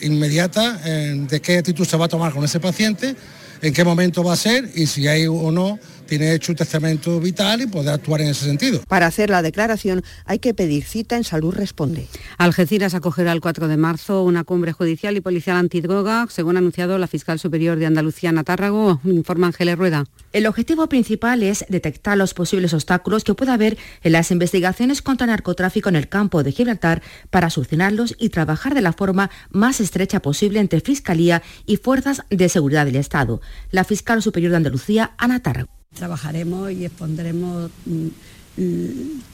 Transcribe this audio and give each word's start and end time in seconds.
inmediata 0.00 0.72
de 0.72 1.40
qué 1.40 1.58
actitud 1.58 1.86
se 1.86 1.96
va 1.96 2.06
a 2.06 2.08
tomar 2.08 2.32
con 2.32 2.44
ese 2.44 2.60
paciente, 2.60 3.16
en 3.62 3.72
qué 3.72 3.84
momento 3.84 4.22
va 4.24 4.34
a 4.34 4.36
ser 4.36 4.70
y 4.74 4.86
si 4.86 5.06
hay 5.06 5.26
o 5.26 5.50
no 5.50 5.78
tiene 6.06 6.34
hecho 6.34 6.52
un 6.52 6.56
testamento 6.56 7.18
vital 7.20 7.62
y 7.62 7.66
poder 7.66 7.94
actuar 7.94 8.20
en 8.20 8.28
ese 8.28 8.44
sentido. 8.44 8.80
Para 8.88 9.06
hacer 9.06 9.30
la 9.30 9.42
declaración 9.42 10.02
hay 10.24 10.38
que 10.38 10.54
pedir 10.54 10.84
cita 10.84 11.16
en 11.16 11.24
Salud 11.24 11.54
Responde. 11.54 12.06
Algeciras 12.38 12.94
acogerá 12.94 13.32
el 13.32 13.40
4 13.40 13.68
de 13.68 13.76
marzo 13.76 14.22
una 14.22 14.44
cumbre 14.44 14.72
judicial 14.72 15.16
y 15.16 15.20
policial 15.20 15.56
antidroga, 15.56 16.26
según 16.30 16.56
ha 16.56 16.58
anunciado 16.58 16.98
la 16.98 17.06
fiscal 17.06 17.38
superior 17.38 17.78
de 17.78 17.86
Andalucía, 17.86 18.32
Natárrago, 18.32 19.00
informa 19.04 19.48
Ángeles 19.48 19.78
Rueda. 19.78 20.04
El 20.32 20.46
objetivo 20.46 20.88
principal 20.88 21.42
es 21.42 21.64
detectar 21.68 22.18
los 22.18 22.34
posibles 22.34 22.74
obstáculos 22.74 23.24
que 23.24 23.34
pueda 23.34 23.54
haber 23.54 23.78
en 24.02 24.12
las 24.12 24.30
investigaciones 24.30 25.02
contra 25.02 25.26
narcotráfico 25.26 25.88
en 25.88 25.96
el 25.96 26.08
campo 26.08 26.42
de 26.42 26.52
Gibraltar 26.52 27.02
para 27.30 27.50
solucionarlos 27.50 28.14
y 28.18 28.30
trabajar 28.30 28.74
de 28.74 28.82
la 28.82 28.92
forma 28.92 29.30
más 29.50 29.80
estrecha 29.80 30.20
posible 30.20 30.60
entre 30.60 30.80
Fiscalía 30.80 31.42
y 31.66 31.76
fuerzas 31.76 32.22
de 32.30 32.48
seguridad 32.48 32.84
del 32.86 32.96
Estado. 32.96 33.40
La 33.70 33.84
fiscal 33.84 34.22
superior 34.22 34.50
de 34.50 34.56
Andalucía, 34.58 35.12
Ana 35.18 35.40
Tárrago. 35.40 35.70
Trabajaremos 35.94 36.72
y 36.72 36.84
expondremos 36.84 37.70
mm, 37.86 38.08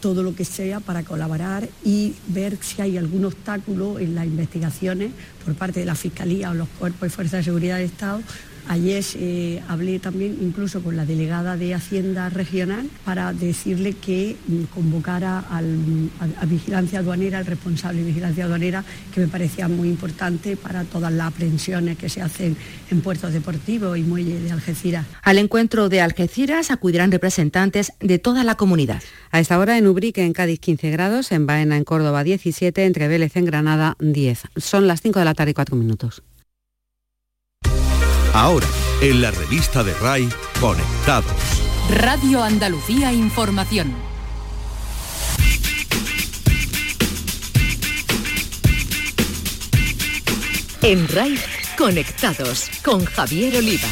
todo 0.01 0.23
lo 0.23 0.35
que 0.35 0.45
sea 0.45 0.81
para 0.81 1.03
colaborar 1.03 1.69
y 1.85 2.15
ver 2.29 2.57
si 2.61 2.81
hay 2.81 2.97
algún 2.97 3.25
obstáculo 3.27 3.99
en 3.99 4.15
las 4.15 4.27
investigaciones 4.27 5.13
por 5.45 5.55
parte 5.55 5.81
de 5.81 5.87
la 5.87 5.95
Fiscalía 5.95 6.51
o 6.51 6.55
los 6.55 6.69
cuerpos 6.69 7.09
y 7.09 7.11
fuerzas 7.11 7.41
de 7.41 7.45
seguridad 7.45 7.77
del 7.77 7.87
Estado 7.87 8.23
Ayer 8.71 9.05
eh, 9.17 9.61
hablé 9.67 9.99
también 9.99 10.39
incluso 10.41 10.81
con 10.81 10.97
la 10.97 11.05
delegada 11.05 11.57
de 11.57 11.75
Hacienda 11.75 12.29
Regional 12.29 12.89
para 13.05 13.33
decirle 13.33 13.95
que 13.95 14.37
mm, 14.47 14.63
convocara 14.73 15.41
a, 15.51 15.61
Vigilancia 16.47 17.01
Aduanera, 17.01 17.39
al 17.39 17.47
responsable 17.47 17.99
de 17.99 18.07
Vigilancia 18.07 18.45
Aduanera, 18.45 18.85
que 19.13 19.23
me 19.23 19.27
parecía 19.27 19.67
muy 19.67 19.89
importante 19.89 20.57
para 20.57 20.85
todas 20.85 21.13
las 21.13 21.27
aprehensiones 21.27 21.99
que 21.99 22.09
se 22.09 22.23
hacen 22.23 22.57
en 22.93 23.01
puertos 23.01 23.33
deportivos 23.33 23.99
y 23.99 24.03
muelles 24.03 24.41
de 24.45 24.53
Algeciras. 24.53 25.05
Al 25.25 25.39
encuentro 25.39 25.89
de 25.89 26.01
Algeciras 26.01 26.71
acudirán 26.71 27.11
representantes 27.11 27.93
de 27.99 28.21
toda 28.21 28.45
la 28.45 28.55
comunidad. 28.55 29.03
A 29.33 29.41
esta 29.41 29.59
hora 29.59 29.79
en 29.79 29.89
Ubrique, 29.89 30.25
en 30.25 30.33
Cádiz, 30.33 30.61
15 30.61 30.93
grados, 30.93 31.33
en 31.33 31.45
Baena, 31.45 31.77
en 31.77 31.83
Córdoba, 31.83 32.23
17, 32.23 32.85
entre 32.85 33.09
Vélez, 33.09 33.37
en 33.37 33.47
Granada, 33.47 33.97
10. 33.99 34.43
Son 34.59 34.87
las 34.87 35.03
5 35.03 35.19
de 35.19 35.25
la 35.25 35.35
tarde 35.35 35.51
y 35.51 35.55
4 35.55 35.75
minutos. 35.75 36.23
Ahora, 38.33 38.67
en 39.01 39.23
la 39.23 39.33
revista 39.33 39.83
de 39.83 39.93
RAI, 39.95 40.29
Conectados. 40.61 41.33
Radio 41.91 42.45
Andalucía 42.45 43.13
Información. 43.13 43.93
En 50.83 51.09
RAI, 51.09 51.37
Conectados 51.77 52.71
con 52.85 53.05
Javier 53.05 53.57
Oliva. 53.57 53.89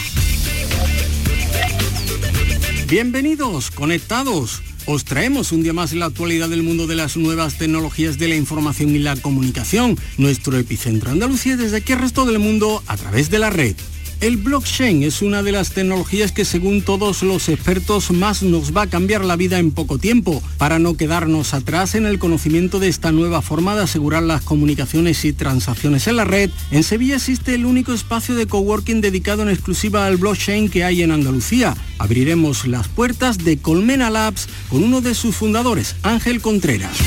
Bienvenidos, 2.86 3.72
conectados. 3.72 4.62
Os 4.86 5.04
traemos 5.04 5.50
un 5.50 5.64
día 5.64 5.72
más 5.72 5.92
la 5.94 6.06
actualidad 6.06 6.48
del 6.48 6.62
mundo 6.62 6.86
de 6.86 6.94
las 6.94 7.16
nuevas 7.16 7.58
tecnologías 7.58 8.18
de 8.18 8.28
la 8.28 8.36
información 8.36 8.94
y 8.94 9.00
la 9.00 9.16
comunicación, 9.16 9.98
nuestro 10.16 10.56
epicentro 10.56 11.10
Andalucía 11.10 11.56
desde 11.56 11.78
aquí 11.78 11.92
al 11.92 11.98
resto 11.98 12.24
del 12.24 12.38
mundo 12.38 12.84
a 12.86 12.96
través 12.96 13.30
de 13.30 13.40
la 13.40 13.50
red. 13.50 13.74
El 14.20 14.36
blockchain 14.36 15.04
es 15.04 15.22
una 15.22 15.44
de 15.44 15.52
las 15.52 15.70
tecnologías 15.70 16.32
que 16.32 16.44
según 16.44 16.82
todos 16.82 17.22
los 17.22 17.48
expertos 17.48 18.10
más 18.10 18.42
nos 18.42 18.76
va 18.76 18.82
a 18.82 18.86
cambiar 18.88 19.24
la 19.24 19.36
vida 19.36 19.60
en 19.60 19.70
poco 19.70 19.98
tiempo. 19.98 20.42
Para 20.56 20.80
no 20.80 20.96
quedarnos 20.96 21.54
atrás 21.54 21.94
en 21.94 22.04
el 22.04 22.18
conocimiento 22.18 22.80
de 22.80 22.88
esta 22.88 23.12
nueva 23.12 23.42
forma 23.42 23.76
de 23.76 23.82
asegurar 23.82 24.24
las 24.24 24.42
comunicaciones 24.42 25.24
y 25.24 25.32
transacciones 25.32 26.08
en 26.08 26.16
la 26.16 26.24
red, 26.24 26.50
en 26.72 26.82
Sevilla 26.82 27.14
existe 27.14 27.54
el 27.54 27.64
único 27.64 27.92
espacio 27.92 28.34
de 28.34 28.46
coworking 28.46 29.00
dedicado 29.00 29.42
en 29.42 29.50
exclusiva 29.50 30.06
al 30.06 30.16
blockchain 30.16 30.68
que 30.68 30.82
hay 30.82 31.02
en 31.02 31.12
Andalucía. 31.12 31.76
Abriremos 31.98 32.66
las 32.66 32.88
puertas 32.88 33.38
de 33.38 33.58
Colmena 33.58 34.10
Labs 34.10 34.48
con 34.68 34.82
uno 34.82 35.00
de 35.00 35.14
sus 35.14 35.36
fundadores, 35.36 35.94
Ángel 36.02 36.40
Contreras. 36.40 36.98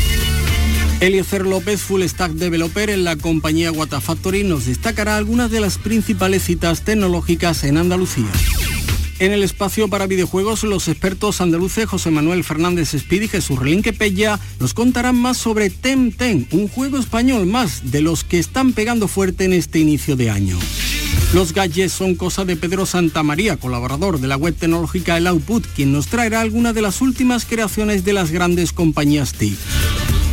Eliezer 1.02 1.48
López, 1.48 1.82
Full 1.82 2.04
Stack 2.04 2.34
Developer 2.34 2.92
en 2.92 3.04
la 3.04 3.16
compañía 3.16 3.72
Watafactory, 3.72 4.44
nos 4.44 4.68
destacará 4.68 5.18
algunas 5.18 5.50
de 5.50 5.60
las 5.60 5.80
principales 5.80 6.44
citas 6.44 6.82
tecnológicas 6.82 7.64
en 7.64 7.78
Andalucía. 7.78 8.30
En 9.18 9.32
el 9.32 9.42
espacio 9.42 9.88
para 9.88 10.06
videojuegos, 10.06 10.64
los 10.64 10.88
expertos 10.88 11.42
andaluces 11.42 11.88
José 11.88 12.12
Manuel 12.12 12.44
Fernández 12.44 12.94
Speed 12.94 13.24
y 13.24 13.28
Jesús 13.30 13.58
Relinque 13.58 13.94
Pella 13.94 14.40
nos 14.60 14.76
contarán 14.76 15.16
más 15.16 15.38
sobre 15.38 15.72
Temtem, 15.72 16.46
un 16.52 16.68
juego 16.68 17.00
español 17.00 17.48
más 17.48 17.92
de 17.92 18.02
los 18.02 18.24
que 18.24 18.38
están 18.38 18.74
pegando 18.74 19.08
fuerte 19.08 19.46
en 19.46 19.54
este 19.54 19.80
inicio 19.80 20.16
de 20.16 20.30
año. 20.30 20.60
Los 21.34 21.52
gadgets 21.52 21.94
son 21.94 22.14
cosa 22.14 22.46
de 22.46 22.58
Pedro 22.58 22.86
Santamaría, 22.86 23.58
colaborador 23.58 24.20
de 24.20 24.28
la 24.28 24.38
web 24.38 24.56
tecnológica 24.56 25.18
El 25.18 25.26
Output, 25.26 25.66
quien 25.76 25.94
nos 25.94 26.08
traerá 26.08 26.42
algunas 26.42 26.76
de 26.76 26.84
las 26.84 27.02
últimas 27.02 27.46
creaciones 27.46 28.06
de 28.06 28.14
las 28.14 28.30
grandes 28.30 28.72
compañías 28.72 29.34
TIC. 29.34 29.58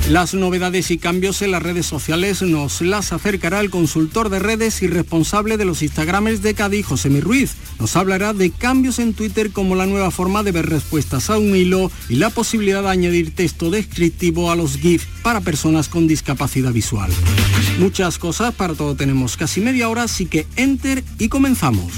Las 0.09 0.33
novedades 0.33 0.91
y 0.91 0.97
cambios 0.97 1.43
en 1.43 1.51
las 1.51 1.63
redes 1.63 1.85
sociales 1.85 2.41
nos 2.41 2.81
las 2.81 3.13
acercará 3.13 3.61
el 3.61 3.69
consultor 3.69 4.31
de 4.31 4.39
redes 4.39 4.81
y 4.81 4.87
responsable 4.87 5.59
de 5.59 5.67
los 5.67 5.83
Instagrames 5.83 6.41
de 6.41 6.55
Cádiz, 6.55 6.87
José 6.87 7.11
Ruiz. 7.21 7.57
Nos 7.79 7.95
hablará 7.95 8.33
de 8.33 8.51
cambios 8.51 9.01
en 9.01 9.13
Twitter 9.13 9.51
como 9.51 9.75
la 9.75 9.85
nueva 9.85 10.11
forma 10.11 10.43
de 10.43 10.53
ver 10.53 10.65
respuestas 10.71 11.29
a 11.29 11.37
un 11.37 11.55
hilo 11.55 11.91
y 12.09 12.17
la 12.17 12.31
posibilidad 12.31 12.83
de 12.83 12.89
añadir 12.89 13.35
texto 13.35 13.69
descriptivo 13.69 14.51
a 14.51 14.57
los 14.57 14.79
GIF 14.79 15.05
para 15.23 15.43
personas 15.43 15.89
con 15.89 16.09
discapacidad 16.09 16.73
visual. 16.73 17.11
Muchas 17.79 18.19
cosas, 18.19 18.55
para 18.55 18.73
todo 18.73 18.95
tenemos 18.95 19.37
casi 19.37 19.61
media 19.61 19.91
hora, 19.91 20.05
así 20.05 20.25
que 20.25 20.47
enter 20.57 21.05
y 21.19 21.29
comenzamos. 21.29 21.93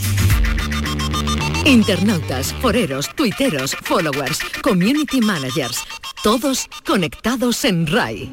Internautas, 1.65 2.53
foreros, 2.61 3.09
tuiteros, 3.15 3.77
followers, 3.85 4.41
community 4.65 5.21
managers 5.21 5.79
todos 6.23 6.69
conectados 6.85 7.65
en 7.65 7.87
RAI. 7.87 8.31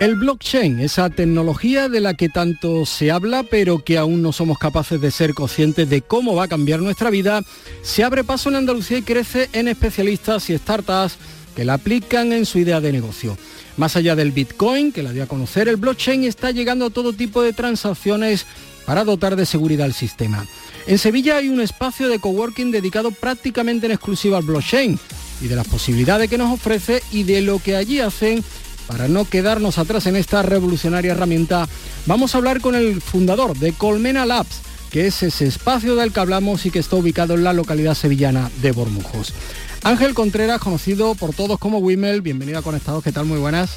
El 0.00 0.16
blockchain, 0.16 0.80
esa 0.80 1.10
tecnología 1.10 1.88
de 1.88 2.00
la 2.00 2.14
que 2.14 2.28
tanto 2.28 2.86
se 2.86 3.10
habla 3.10 3.44
pero 3.44 3.84
que 3.84 3.98
aún 3.98 4.22
no 4.22 4.32
somos 4.32 4.58
capaces 4.58 5.00
de 5.00 5.10
ser 5.10 5.34
conscientes 5.34 5.88
de 5.88 6.02
cómo 6.02 6.34
va 6.34 6.44
a 6.44 6.48
cambiar 6.48 6.80
nuestra 6.80 7.10
vida, 7.10 7.42
se 7.82 8.02
abre 8.04 8.24
paso 8.24 8.48
en 8.48 8.56
Andalucía 8.56 8.98
y 8.98 9.02
crece 9.02 9.48
en 9.52 9.68
especialistas 9.68 10.50
y 10.50 10.58
startups 10.58 11.16
que 11.54 11.64
la 11.64 11.74
aplican 11.74 12.32
en 12.32 12.46
su 12.46 12.58
idea 12.58 12.80
de 12.80 12.92
negocio. 12.92 13.36
Más 13.76 13.96
allá 13.96 14.16
del 14.16 14.32
Bitcoin, 14.32 14.92
que 14.92 15.02
la 15.02 15.12
dio 15.12 15.22
a 15.22 15.28
conocer, 15.28 15.68
el 15.68 15.76
blockchain 15.76 16.24
está 16.24 16.50
llegando 16.50 16.86
a 16.86 16.90
todo 16.90 17.12
tipo 17.12 17.42
de 17.42 17.52
transacciones 17.52 18.46
para 18.86 19.04
dotar 19.04 19.36
de 19.36 19.46
seguridad 19.46 19.86
al 19.86 19.94
sistema. 19.94 20.46
En 20.86 20.98
Sevilla 20.98 21.36
hay 21.36 21.48
un 21.48 21.60
espacio 21.60 22.08
de 22.08 22.18
coworking 22.18 22.70
dedicado 22.70 23.10
prácticamente 23.10 23.86
en 23.86 23.92
exclusiva 23.92 24.38
al 24.38 24.44
blockchain 24.44 24.98
y 25.40 25.48
de 25.48 25.56
las 25.56 25.68
posibilidades 25.68 26.28
que 26.28 26.38
nos 26.38 26.52
ofrece 26.52 27.02
y 27.12 27.22
de 27.22 27.42
lo 27.42 27.58
que 27.58 27.76
allí 27.76 28.00
hacen 28.00 28.44
para 28.86 29.08
no 29.08 29.24
quedarnos 29.24 29.78
atrás 29.78 30.06
en 30.06 30.16
esta 30.16 30.42
revolucionaria 30.42 31.12
herramienta, 31.12 31.68
vamos 32.06 32.34
a 32.34 32.38
hablar 32.38 32.60
con 32.60 32.74
el 32.74 33.00
fundador 33.00 33.56
de 33.56 33.72
Colmena 33.72 34.26
Labs, 34.26 34.60
que 34.90 35.06
es 35.06 35.22
ese 35.22 35.46
espacio 35.46 35.94
del 35.96 36.12
que 36.12 36.20
hablamos 36.20 36.66
y 36.66 36.70
que 36.70 36.80
está 36.80 36.96
ubicado 36.96 37.34
en 37.34 37.44
la 37.44 37.52
localidad 37.52 37.94
sevillana 37.94 38.50
de 38.60 38.72
Bormujos. 38.72 39.32
Ángel 39.82 40.14
Contreras, 40.14 40.60
conocido 40.60 41.14
por 41.14 41.32
todos 41.34 41.58
como 41.58 41.78
Wimmel, 41.78 42.20
bienvenido 42.20 42.58
a 42.58 42.62
Conectados, 42.62 43.02
¿qué 43.02 43.12
tal? 43.12 43.24
Muy 43.24 43.38
buenas. 43.38 43.70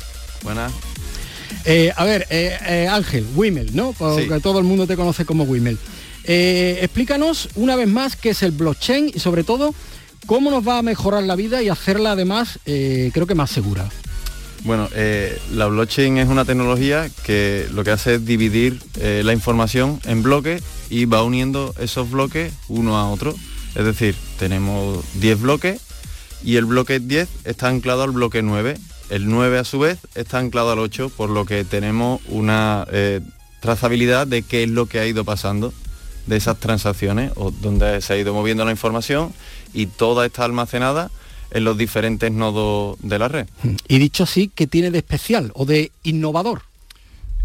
Buenas. 0.44 0.72
Eh, 1.66 1.92
a 1.96 2.04
ver, 2.06 2.28
eh, 2.30 2.58
eh, 2.68 2.88
Ángel, 2.90 3.26
Wimmel, 3.36 3.76
¿no? 3.76 3.94
Porque 3.94 4.40
todo 4.42 4.60
el 4.60 4.66
mundo 4.66 4.88
te 4.88 4.96
conoce 4.96 5.26
como 5.26 5.44
Wimmel. 5.44 5.78
explícanos 6.24 7.50
una 7.56 7.76
vez 7.76 7.88
más 7.88 8.16
qué 8.16 8.30
es 8.30 8.44
el 8.44 8.52
blockchain 8.52 9.12
y 9.14 9.20
sobre 9.20 9.44
todo 9.44 9.74
cómo 10.26 10.50
nos 10.50 10.68
va 10.68 10.80
a 10.80 10.82
mejorar 10.82 11.24
la 11.24 11.36
vida 11.36 11.62
y 11.62 11.70
hacerla 11.70 12.12
además, 12.12 12.60
creo 12.66 13.28
que 13.28 13.36
más 13.36 13.52
segura. 13.52 13.90
Bueno, 14.64 14.90
la 15.54 15.68
blockchain 15.68 16.18
es 16.18 16.28
una 16.28 16.46
tecnología 16.46 17.10
que 17.24 17.68
lo 17.72 17.84
que 17.84 17.92
hace 17.92 18.16
es 18.16 18.26
dividir 18.26 18.80
la 19.00 19.34
información 19.34 20.00
en 20.06 20.24
bloques 20.24 20.64
y 20.90 21.06
va 21.06 21.24
uniendo 21.24 21.74
esos 21.80 22.10
bloques 22.10 22.54
uno 22.68 22.98
a 22.98 23.10
otro. 23.10 23.36
Es 23.76 23.86
decir, 23.86 24.16
tenemos 24.40 25.04
10 25.16 25.42
bloques 25.42 25.82
y 26.44 26.56
el 26.56 26.66
bloque 26.66 27.00
10 27.00 27.28
está 27.44 27.68
anclado 27.68 28.04
al 28.04 28.12
bloque 28.12 28.42
9 28.42 28.78
el 29.10 29.30
9 29.30 29.60
a 29.60 29.64
su 29.64 29.80
vez 29.80 30.00
está 30.16 30.40
anclado 30.40 30.72
al 30.72 30.80
8, 30.80 31.12
por 31.16 31.30
lo 31.30 31.46
que 31.46 31.64
tenemos 31.64 32.22
una 32.28 32.86
eh, 32.92 33.22
trazabilidad 33.60 34.28
de 34.28 34.42
qué 34.42 34.64
es 34.64 34.70
lo 34.70 34.86
que 34.86 35.00
ha 35.00 35.06
ido 35.06 35.26
pasando 35.26 35.74
de 36.26 36.38
esas 36.38 36.60
transacciones 36.60 37.32
o 37.36 37.52
donde 37.52 38.02
se 38.02 38.14
ha 38.14 38.18
ido 38.18 38.34
moviendo 38.34 38.66
la 38.66 38.72
información 38.72 39.34
y 39.74 39.88
toda 39.88 40.26
está 40.26 40.46
almacenada 40.46 41.12
en 41.52 41.64
los 41.64 41.78
diferentes 41.78 42.32
nodos 42.32 42.98
de 43.02 43.20
la 43.20 43.28
red. 43.28 43.48
Y 43.88 44.00
dicho 44.00 44.24
así, 44.24 44.52
¿qué 44.54 44.68
tiene 44.68 44.92
de 44.92 45.00
especial 45.00 45.52
o 45.54 45.66
de 45.66 45.92
innovador? 46.04 46.64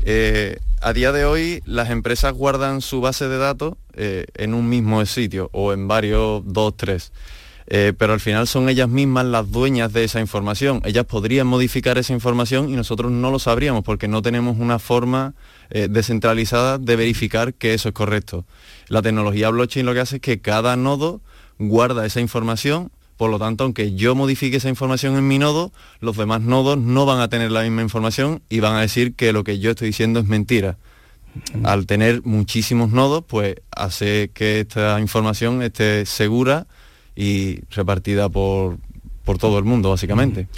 Eh, 0.05 0.59
a 0.81 0.93
día 0.93 1.13
de 1.13 1.27
hoy 1.27 1.63
las 1.67 1.91
empresas 1.91 2.33
guardan 2.33 2.81
su 2.81 3.01
base 3.01 3.29
de 3.29 3.37
datos 3.37 3.75
eh, 3.95 4.27
en 4.35 4.55
un 4.55 4.69
mismo 4.69 5.05
sitio 5.05 5.51
o 5.53 5.73
en 5.73 5.89
varios, 5.89 6.43
dos, 6.47 6.75
tres. 6.77 7.13
Eh, 7.73 7.93
pero 7.97 8.13
al 8.13 8.19
final 8.19 8.49
son 8.49 8.69
ellas 8.69 8.89
mismas 8.89 9.25
las 9.27 9.49
dueñas 9.49 9.93
de 9.93 10.03
esa 10.03 10.19
información. 10.19 10.83
Ellas 10.85 11.05
podrían 11.07 11.47
modificar 11.47 11.99
esa 11.99 12.13
información 12.13 12.69
y 12.69 12.75
nosotros 12.75 13.13
no 13.13 13.31
lo 13.31 13.39
sabríamos 13.39 13.85
porque 13.85 14.09
no 14.09 14.23
tenemos 14.23 14.59
una 14.59 14.81
forma 14.81 15.35
eh, 15.71 15.87
descentralizada 15.89 16.79
de 16.79 16.97
verificar 16.97 17.55
que 17.55 17.73
eso 17.73 17.91
es 17.91 17.95
correcto. 17.95 18.45
La 18.89 19.03
tecnología 19.03 19.51
blockchain 19.51 19.87
lo 19.87 19.95
que 19.95 20.01
hace 20.01 20.17
es 20.17 20.23
que 20.23 20.41
cada 20.41 20.75
nodo 20.75 21.21
guarda 21.61 22.05
esa 22.05 22.21
información, 22.21 22.91
por 23.17 23.31
lo 23.31 23.39
tanto, 23.39 23.63
aunque 23.63 23.95
yo 23.95 24.17
modifique 24.17 24.57
esa 24.57 24.69
información 24.69 25.17
en 25.17 25.29
mi 25.29 25.39
nodo, 25.39 25.73
los 26.01 26.17
demás 26.17 26.41
nodos 26.41 26.77
no 26.77 27.07
van 27.07 27.21
a 27.21 27.29
tener 27.29 27.53
la 27.53 27.63
misma 27.63 27.83
información 27.83 28.43
y 28.49 28.59
van 28.59 28.75
a 28.75 28.81
decir 28.81 29.15
que 29.15 29.33
lo 29.33 29.45
que 29.45 29.61
yo 29.61 29.71
estoy 29.71 29.89
diciendo 29.89 30.19
es 30.19 30.27
mentira. 30.27 30.77
Al 31.63 31.87
tener 31.87 32.23
muchísimos 32.25 32.91
nodos, 32.91 33.23
pues 33.29 33.55
hace 33.71 34.33
que 34.35 34.59
esta 34.59 34.99
información 34.99 35.63
esté 35.63 36.05
segura 36.05 36.67
y 37.17 37.61
repartida 37.71 38.29
por, 38.29 38.79
por 39.25 39.39
todo 39.39 39.59
el 39.59 39.65
mundo, 39.65 39.91
básicamente. 39.91 40.49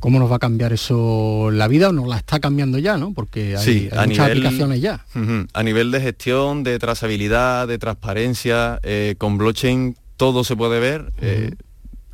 ¿Cómo 0.00 0.18
nos 0.18 0.32
va 0.32 0.36
a 0.36 0.38
cambiar 0.38 0.72
eso 0.72 1.50
la 1.52 1.68
vida 1.68 1.90
o 1.90 1.92
nos 1.92 2.08
la 2.08 2.16
está 2.16 2.40
cambiando 2.40 2.78
ya, 2.78 2.96
no? 2.96 3.12
Porque 3.12 3.54
hay, 3.54 3.90
muchas 4.08 4.30
aplicaciones 4.30 4.80
ya. 4.80 5.04
a 5.52 5.62
nivel 5.62 5.90
de 5.90 6.00
gestión, 6.00 6.64
de 6.64 6.78
trazabilidad, 6.78 7.68
de 7.68 7.78
transparencia, 7.78 8.80
eh, 8.82 9.14
con 9.18 9.36
blockchain 9.36 9.96
todo 10.16 10.42
se 10.42 10.56
puede 10.56 10.80
ver. 10.80 11.12
Eh, 11.20 11.50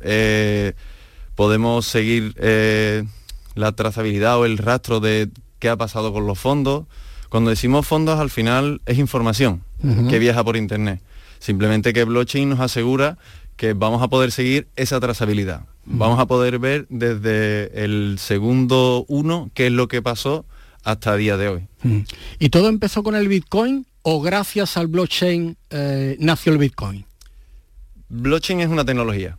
eh, 0.01 0.73
podemos 1.35 1.85
seguir 1.85 2.35
la 3.55 3.71
trazabilidad 3.71 4.37
o 4.37 4.45
el 4.45 4.57
rastro 4.57 4.99
de 4.99 5.29
qué 5.59 5.69
ha 5.69 5.77
pasado 5.77 6.11
con 6.11 6.27
los 6.27 6.37
fondos. 6.37 6.85
Cuando 7.29 7.51
decimos 7.51 7.87
fondos, 7.87 8.19
al 8.19 8.29
final 8.29 8.81
es 8.85 8.97
información 8.97 9.63
que 10.09 10.19
viaja 10.19 10.43
por 10.43 10.57
internet. 10.57 11.01
Simplemente 11.39 11.93
que 11.93 12.03
blockchain 12.03 12.49
nos 12.49 12.59
asegura 12.59 13.17
que 13.57 13.73
vamos 13.73 14.01
a 14.01 14.07
poder 14.07 14.31
seguir 14.31 14.67
esa 14.75 14.99
trazabilidad. 14.99 15.65
Vamos 15.85 16.19
a 16.19 16.25
poder 16.25 16.59
ver 16.59 16.85
desde 16.89 17.83
el 17.83 18.17
segundo 18.19 19.05
uno 19.07 19.49
qué 19.53 19.67
es 19.67 19.71
lo 19.71 19.87
que 19.87 20.01
pasó 20.01 20.45
hasta 20.83 21.13
el 21.13 21.19
día 21.19 21.37
de 21.37 21.49
hoy. 21.49 21.67
¿Y 22.39 22.49
todo 22.49 22.69
empezó 22.69 23.03
con 23.03 23.15
el 23.15 23.27
Bitcoin 23.27 23.85
o 24.03 24.21
gracias 24.21 24.77
al 24.77 24.87
blockchain 24.87 25.57
eh, 25.69 26.15
nació 26.19 26.53
el 26.53 26.59
Bitcoin? 26.59 27.05
Blockchain 28.09 28.61
es 28.61 28.69
una 28.69 28.85
tecnología. 28.85 29.37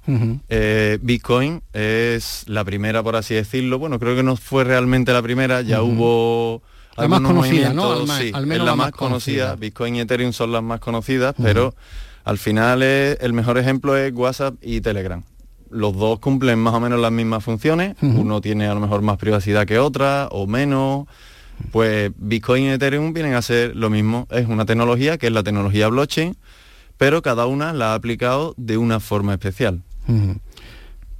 Eh, 0.48 0.98
Bitcoin 1.00 1.62
es 1.72 2.44
la 2.48 2.64
primera, 2.64 3.02
por 3.02 3.16
así 3.16 3.34
decirlo. 3.34 3.78
Bueno, 3.78 3.98
creo 3.98 4.14
que 4.14 4.22
no 4.22 4.36
fue 4.36 4.64
realmente 4.64 5.12
la 5.12 5.22
primera, 5.22 5.62
ya 5.62 5.82
hubo... 5.82 6.62
La 6.96 7.06
más 7.06 7.20
conocida, 7.20 7.72
¿no? 7.72 7.92
Al, 7.92 8.46
menos 8.46 8.66
la, 8.66 8.74
más, 8.74 8.90
conocida. 8.90 9.54
Bitcoin 9.54 9.94
y 9.94 10.00
Ethereum 10.00 10.32
son 10.32 10.50
las 10.50 10.64
más 10.64 10.80
conocidas, 10.80 11.32
pero 11.40 11.72
al 12.28 12.36
final 12.36 12.82
el 12.82 13.32
mejor 13.32 13.56
ejemplo 13.56 13.96
es 13.96 14.12
WhatsApp 14.12 14.56
y 14.60 14.82
Telegram. 14.82 15.22
Los 15.70 15.96
dos 15.96 16.18
cumplen 16.18 16.58
más 16.58 16.74
o 16.74 16.80
menos 16.80 17.00
las 17.00 17.10
mismas 17.10 17.42
funciones, 17.42 17.96
uno 18.02 18.42
tiene 18.42 18.66
a 18.66 18.74
lo 18.74 18.80
mejor 18.80 19.00
más 19.00 19.16
privacidad 19.16 19.66
que 19.66 19.78
otra 19.78 20.28
o 20.30 20.46
menos. 20.46 21.06
Pues 21.72 22.12
Bitcoin 22.18 22.64
y 22.64 22.68
Ethereum 22.68 23.14
vienen 23.14 23.32
a 23.32 23.40
ser 23.40 23.74
lo 23.74 23.88
mismo, 23.88 24.28
es 24.30 24.46
una 24.46 24.66
tecnología 24.66 25.16
que 25.16 25.28
es 25.28 25.32
la 25.32 25.42
tecnología 25.42 25.88
blockchain, 25.88 26.36
pero 26.98 27.22
cada 27.22 27.46
una 27.46 27.72
la 27.72 27.92
ha 27.92 27.94
aplicado 27.94 28.52
de 28.58 28.76
una 28.76 29.00
forma 29.00 29.32
especial. 29.32 29.82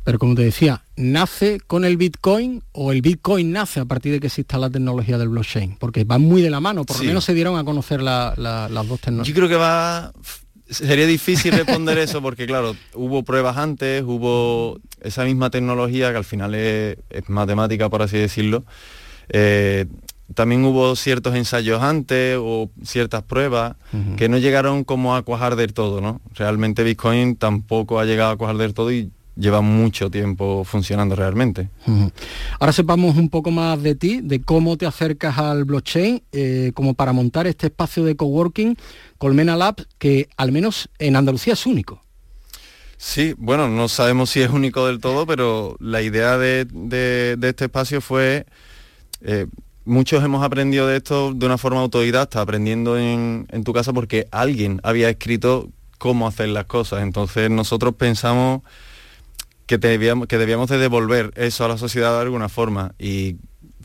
Pero 0.04 0.18
como 0.18 0.34
te 0.34 0.42
decía, 0.42 0.84
¿nace 0.96 1.58
con 1.66 1.86
el 1.86 1.96
Bitcoin 1.96 2.62
o 2.72 2.92
el 2.92 3.00
Bitcoin 3.00 3.50
nace 3.50 3.80
a 3.80 3.86
partir 3.86 4.12
de 4.12 4.20
que 4.20 4.26
exista 4.26 4.58
la 4.58 4.68
tecnología 4.68 5.16
del 5.16 5.30
blockchain? 5.30 5.76
Porque 5.78 6.04
van 6.04 6.20
muy 6.20 6.42
de 6.42 6.50
la 6.50 6.60
mano, 6.60 6.84
por 6.84 6.98
lo 6.98 7.04
menos 7.04 7.24
se 7.24 7.32
dieron 7.32 7.58
a 7.58 7.64
conocer 7.64 8.02
las 8.02 8.36
dos 8.36 9.00
tecnologías. 9.00 9.28
Yo 9.28 9.34
creo 9.34 9.48
que 9.48 9.56
va 9.56 10.12
Sería 10.70 11.06
difícil 11.06 11.52
responder 11.52 11.98
eso 11.98 12.20
porque, 12.20 12.46
claro, 12.46 12.76
hubo 12.94 13.22
pruebas 13.22 13.56
antes, 13.56 14.02
hubo 14.02 14.78
esa 15.00 15.24
misma 15.24 15.50
tecnología 15.50 16.10
que 16.10 16.18
al 16.18 16.24
final 16.24 16.54
es, 16.54 16.96
matemática, 17.28 17.88
por 17.88 18.02
así 18.02 18.18
decirlo. 18.18 18.64
Eh, 19.30 19.86
también 20.34 20.64
hubo 20.64 20.94
ciertos 20.94 21.34
ensayos 21.34 21.82
antes 21.82 22.36
o 22.38 22.70
ciertas 22.82 23.22
pruebas 23.22 23.76
que 24.16 24.28
no 24.28 24.36
llegaron 24.36 24.84
como 24.84 25.16
a 25.16 25.22
cuajar 25.22 25.56
del 25.56 25.72
todo, 25.72 26.02
¿no? 26.02 26.20
Realmente 26.34 26.84
Bitcoin 26.84 27.36
tampoco 27.36 27.98
ha 27.98 28.04
llegado 28.04 28.32
a 28.32 28.36
cuajar 28.36 28.58
del 28.58 28.74
todo 28.74 28.92
y 28.92 29.10
lleva 29.38 29.60
mucho 29.60 30.10
tiempo 30.10 30.64
funcionando 30.64 31.14
realmente. 31.14 31.68
Ahora 32.58 32.72
sepamos 32.72 33.16
un 33.16 33.30
poco 33.30 33.50
más 33.50 33.80
de 33.82 33.94
ti, 33.94 34.20
de 34.20 34.42
cómo 34.42 34.76
te 34.76 34.84
acercas 34.84 35.38
al 35.38 35.64
blockchain, 35.64 36.22
eh, 36.32 36.72
como 36.74 36.94
para 36.94 37.12
montar 37.12 37.46
este 37.46 37.68
espacio 37.68 38.04
de 38.04 38.16
coworking 38.16 38.76
Colmena 39.18 39.56
Lab, 39.56 39.76
que 39.98 40.28
al 40.36 40.52
menos 40.52 40.88
en 40.98 41.16
Andalucía 41.16 41.52
es 41.52 41.66
único. 41.66 42.00
Sí, 42.96 43.34
bueno, 43.38 43.68
no 43.68 43.88
sabemos 43.88 44.30
si 44.30 44.40
es 44.40 44.50
único 44.50 44.86
del 44.86 45.00
todo, 45.00 45.26
pero 45.26 45.76
la 45.80 46.02
idea 46.02 46.38
de, 46.38 47.36
este 47.42 47.66
espacio 47.66 48.00
fue... 48.00 48.46
Eh, 49.20 49.46
muchos 49.84 50.22
hemos 50.22 50.44
aprendido 50.44 50.86
de 50.86 50.96
esto 50.96 51.32
de 51.32 51.46
una 51.46 51.58
forma 51.58 51.80
autodidacta, 51.80 52.40
aprendiendo 52.40 52.98
en, 52.98 53.46
en 53.50 53.64
tu 53.64 53.72
casa 53.72 53.92
porque 53.92 54.28
alguien 54.30 54.80
había 54.82 55.08
escrito 55.08 55.70
cómo 55.98 56.26
hacer 56.26 56.48
las 56.48 56.66
cosas. 56.66 57.02
Entonces 57.02 57.50
nosotros 57.50 57.94
pensamos 57.94 58.62
que 59.68 59.76
debíamos, 59.76 60.26
que 60.28 60.38
debíamos 60.38 60.70
de 60.70 60.78
devolver 60.78 61.30
eso 61.36 61.64
a 61.64 61.68
la 61.68 61.76
sociedad 61.76 62.14
de 62.14 62.22
alguna 62.22 62.48
forma 62.48 62.94
y 62.98 63.36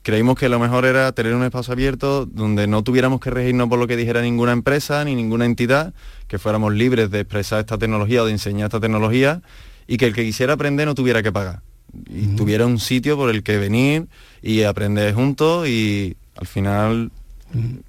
creímos 0.03 0.37
que 0.37 0.49
lo 0.49 0.59
mejor 0.59 0.85
era 0.85 1.11
tener 1.13 1.33
un 1.33 1.43
espacio 1.43 1.73
abierto 1.73 2.25
donde 2.25 2.67
no 2.67 2.83
tuviéramos 2.83 3.19
que 3.19 3.31
regirnos 3.31 3.69
por 3.69 3.79
lo 3.79 3.87
que 3.87 3.95
dijera 3.95 4.21
ninguna 4.21 4.51
empresa 4.51 5.03
ni 5.05 5.15
ninguna 5.15 5.45
entidad, 5.45 5.93
que 6.27 6.37
fuéramos 6.37 6.73
libres 6.73 7.09
de 7.09 7.21
expresar 7.21 7.61
esta 7.61 7.77
tecnología 7.77 8.21
o 8.21 8.25
de 8.25 8.33
enseñar 8.33 8.65
esta 8.65 8.79
tecnología 8.79 9.41
y 9.87 9.97
que 9.97 10.05
el 10.05 10.13
que 10.13 10.23
quisiera 10.23 10.53
aprender 10.53 10.85
no 10.85 10.93
tuviera 10.93 11.23
que 11.23 11.31
pagar. 11.31 11.61
Y 12.09 12.35
tuviera 12.35 12.65
un 12.65 12.79
sitio 12.79 13.15
por 13.15 13.29
el 13.29 13.43
que 13.43 13.57
venir 13.57 14.07
y 14.41 14.63
aprender 14.63 15.13
juntos 15.13 15.67
y 15.67 16.17
al 16.35 16.47
final 16.47 17.11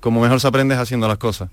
como 0.01 0.21
mejor 0.21 0.41
se 0.41 0.47
aprendes 0.47 0.79
haciendo 0.79 1.09
las 1.09 1.19
cosas. 1.19 1.51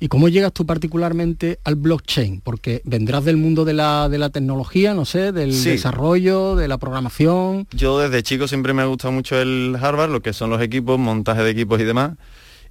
¿Y 0.00 0.08
cómo 0.08 0.28
llegas 0.28 0.52
tú 0.52 0.66
particularmente 0.66 1.58
al 1.64 1.76
blockchain? 1.76 2.40
Porque 2.40 2.82
vendrás 2.84 3.24
del 3.24 3.36
mundo 3.36 3.64
de 3.64 3.74
la, 3.74 4.08
de 4.08 4.18
la 4.18 4.30
tecnología, 4.30 4.94
no 4.94 5.04
sé, 5.04 5.32
del 5.32 5.62
desarrollo, 5.62 6.56
de 6.56 6.68
la 6.68 6.78
programación. 6.78 7.66
Yo 7.72 7.98
desde 7.98 8.22
chico 8.22 8.48
siempre 8.48 8.72
me 8.72 8.82
ha 8.82 8.86
gustado 8.86 9.12
mucho 9.12 9.40
el 9.40 9.76
hardware, 9.78 10.10
lo 10.10 10.20
que 10.20 10.32
son 10.32 10.50
los 10.50 10.60
equipos, 10.60 10.98
montaje 10.98 11.42
de 11.42 11.50
equipos 11.50 11.80
y 11.80 11.84
demás. 11.84 12.12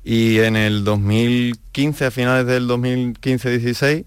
Y 0.04 0.40
en 0.40 0.56
el 0.56 0.84
2015, 0.84 2.06
a 2.06 2.12
finales 2.12 2.46
del 2.46 2.68
2015-16, 2.68 4.06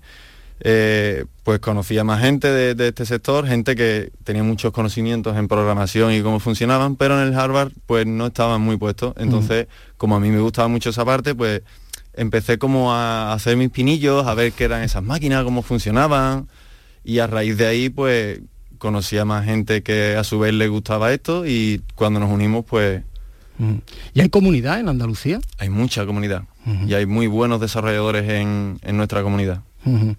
eh, 0.61 1.25
pues 1.43 1.59
conocía 1.61 2.05
más 2.05 2.21
gente 2.21 2.49
de, 2.49 2.89
este 2.89 3.07
sector, 3.07 3.47
gente 3.47 3.75
que 3.75 4.13
tenía 4.25 4.43
muchos 4.43 4.73
conocimientos 4.73 5.37
en 5.37 5.49
programación 5.49 6.13
y 6.13 6.21
cómo 6.23 6.39
funcionaban, 6.39 6.97
pero 6.97 7.21
en 7.21 7.29
el 7.29 7.35
Harvard 7.39 7.73
pues 7.87 8.07
no 8.07 8.27
estaban 8.27 8.61
muy 8.61 8.77
puestos. 8.77 9.15
Entonces, 9.17 9.67
como 9.97 10.17
a 10.17 10.21
mí 10.21 10.29
me 10.29 10.41
gustaba 10.41 10.69
mucho 10.69 10.91
esa 10.91 11.05
parte, 11.05 11.35
pues 11.35 11.63
empecé 12.15 12.59
como 12.59 12.93
a 12.93 13.33
hacer 13.33 13.57
mis 13.57 13.71
pinillos, 13.71 14.27
a 14.27 14.35
ver 14.35 14.53
qué 14.53 14.65
eran 14.65 14.83
esas 14.83 15.03
máquinas, 15.03 15.45
cómo 15.45 15.63
funcionaban, 15.63 16.49
y 17.05 17.21
a 17.21 17.27
raíz 17.27 17.57
de 17.57 17.67
ahí 17.67 17.89
pues 17.89 18.41
conocía 18.79 19.25
más 19.25 19.45
gente 19.45 19.83
que 19.83 20.17
a 20.17 20.25
su 20.25 20.39
vez 20.39 20.53
le 20.55 20.69
gustaba 20.69 21.13
esto 21.13 21.47
y 21.47 21.83
cuando 21.95 22.21
nos 22.21 22.31
unimos 22.31 22.65
pues... 22.65 23.03
¿Y 24.15 24.21
hay 24.23 24.31
comunidad 24.31 24.81
en 24.81 24.89
Andalucía? 24.89 25.39
Hay 25.59 25.69
mucha 25.69 26.07
comunidad 26.07 26.45
y 26.87 26.95
hay 26.95 27.05
muy 27.05 27.27
buenos 27.27 27.61
desarrolladores 27.61 28.29
en, 28.29 28.79
nuestra 28.97 29.23
comunidad. 29.23 29.63
Mm, 29.85 30.13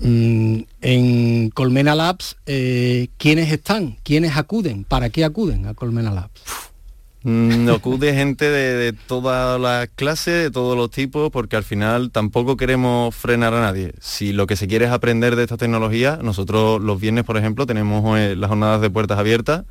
en 0.00 1.50
Colmena 1.50 1.94
Labs, 1.94 2.36
eh, 2.46 3.08
¿quiénes 3.16 3.50
están? 3.52 3.96
¿Quiénes 4.02 4.36
acuden? 4.36 4.84
¿Para 4.84 5.10
qué 5.10 5.24
acuden 5.24 5.66
a 5.66 5.74
Colmena 5.74 6.10
Labs? 6.12 6.42
Mm, 7.24 7.68
acude 7.70 8.14
gente 8.14 8.48
de, 8.48 8.92
todas 8.92 9.60
las 9.60 9.88
clases, 9.88 10.44
de 10.44 10.50
todos 10.50 10.76
los 10.76 10.90
tipos, 10.90 11.30
porque 11.30 11.56
al 11.56 11.64
final 11.64 12.10
tampoco 12.10 12.56
queremos 12.56 13.14
frenar 13.14 13.54
a 13.54 13.60
nadie. 13.60 13.92
Si 14.00 14.32
lo 14.32 14.46
que 14.46 14.56
se 14.56 14.68
quiere 14.68 14.84
es 14.84 14.92
aprender 14.92 15.34
de 15.34 15.42
esta 15.42 15.56
tecnología, 15.56 16.18
nosotros 16.22 16.80
los 16.80 17.00
viernes, 17.00 17.24
por 17.24 17.36
ejemplo, 17.36 17.66
tenemos 17.66 18.18
eh, 18.18 18.36
las 18.36 18.48
jornadas 18.48 18.80
de 18.80 18.90
puertas 18.90 19.18
abiertas, 19.18 19.64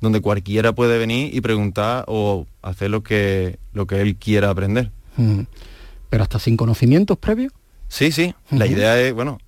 donde 0.00 0.20
cualquiera 0.20 0.72
puede 0.72 0.98
venir 0.98 1.34
y 1.34 1.40
preguntar 1.42 2.04
o 2.08 2.46
hacer 2.62 2.90
lo 2.90 3.02
que, 3.02 3.58
lo 3.72 3.86
que 3.86 4.00
él 4.00 4.16
quiera 4.16 4.50
aprender. 4.50 4.90
¿Pero 6.08 6.22
hasta 6.22 6.38
sin 6.38 6.56
conocimientos 6.56 7.18
previos? 7.18 7.52
Sí, 7.88 8.10
sí. 8.10 8.34
La 8.50 8.66
idea 8.66 9.00
es, 9.00 9.14
bueno, 9.14 9.38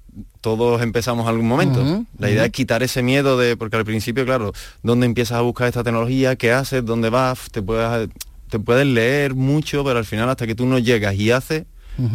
todos 0.41 0.83
empezamos 0.83 1.27
algún 1.29 1.49
momento. 1.49 2.05
la 2.19 2.31
idea 2.31 2.45
es 2.45 2.53
quitar 2.53 2.83
ese 2.83 3.03
miedo 3.03 3.39
de, 3.39 3.57
porque 3.57 3.77
al 3.77 3.85
principio, 3.85 4.25
claro, 4.25 4.53
¿dónde 4.83 5.07
empiezas 5.07 5.39
a 5.39 5.41
buscar 5.43 5.69
esta 5.69 5.85
tecnología? 5.85 6.37
¿Qué 6.37 6.53
haces? 6.53 6.85
¿Dónde 6.85 7.11
vas? 7.11 7.51
Te 7.51 7.63
puedes, 7.63 8.09
te 8.49 8.59
puedes 8.59 8.87
leer 8.87 9.35
mucho, 9.35 9.85
pero 9.85 9.99
al 9.99 10.05
final 10.05 10.29
hasta 10.29 10.47
que 10.47 10.55
tú 10.55 10.67
no 10.67 10.79
llegas 10.79 11.15
y 11.15 11.31
haces, 11.31 11.65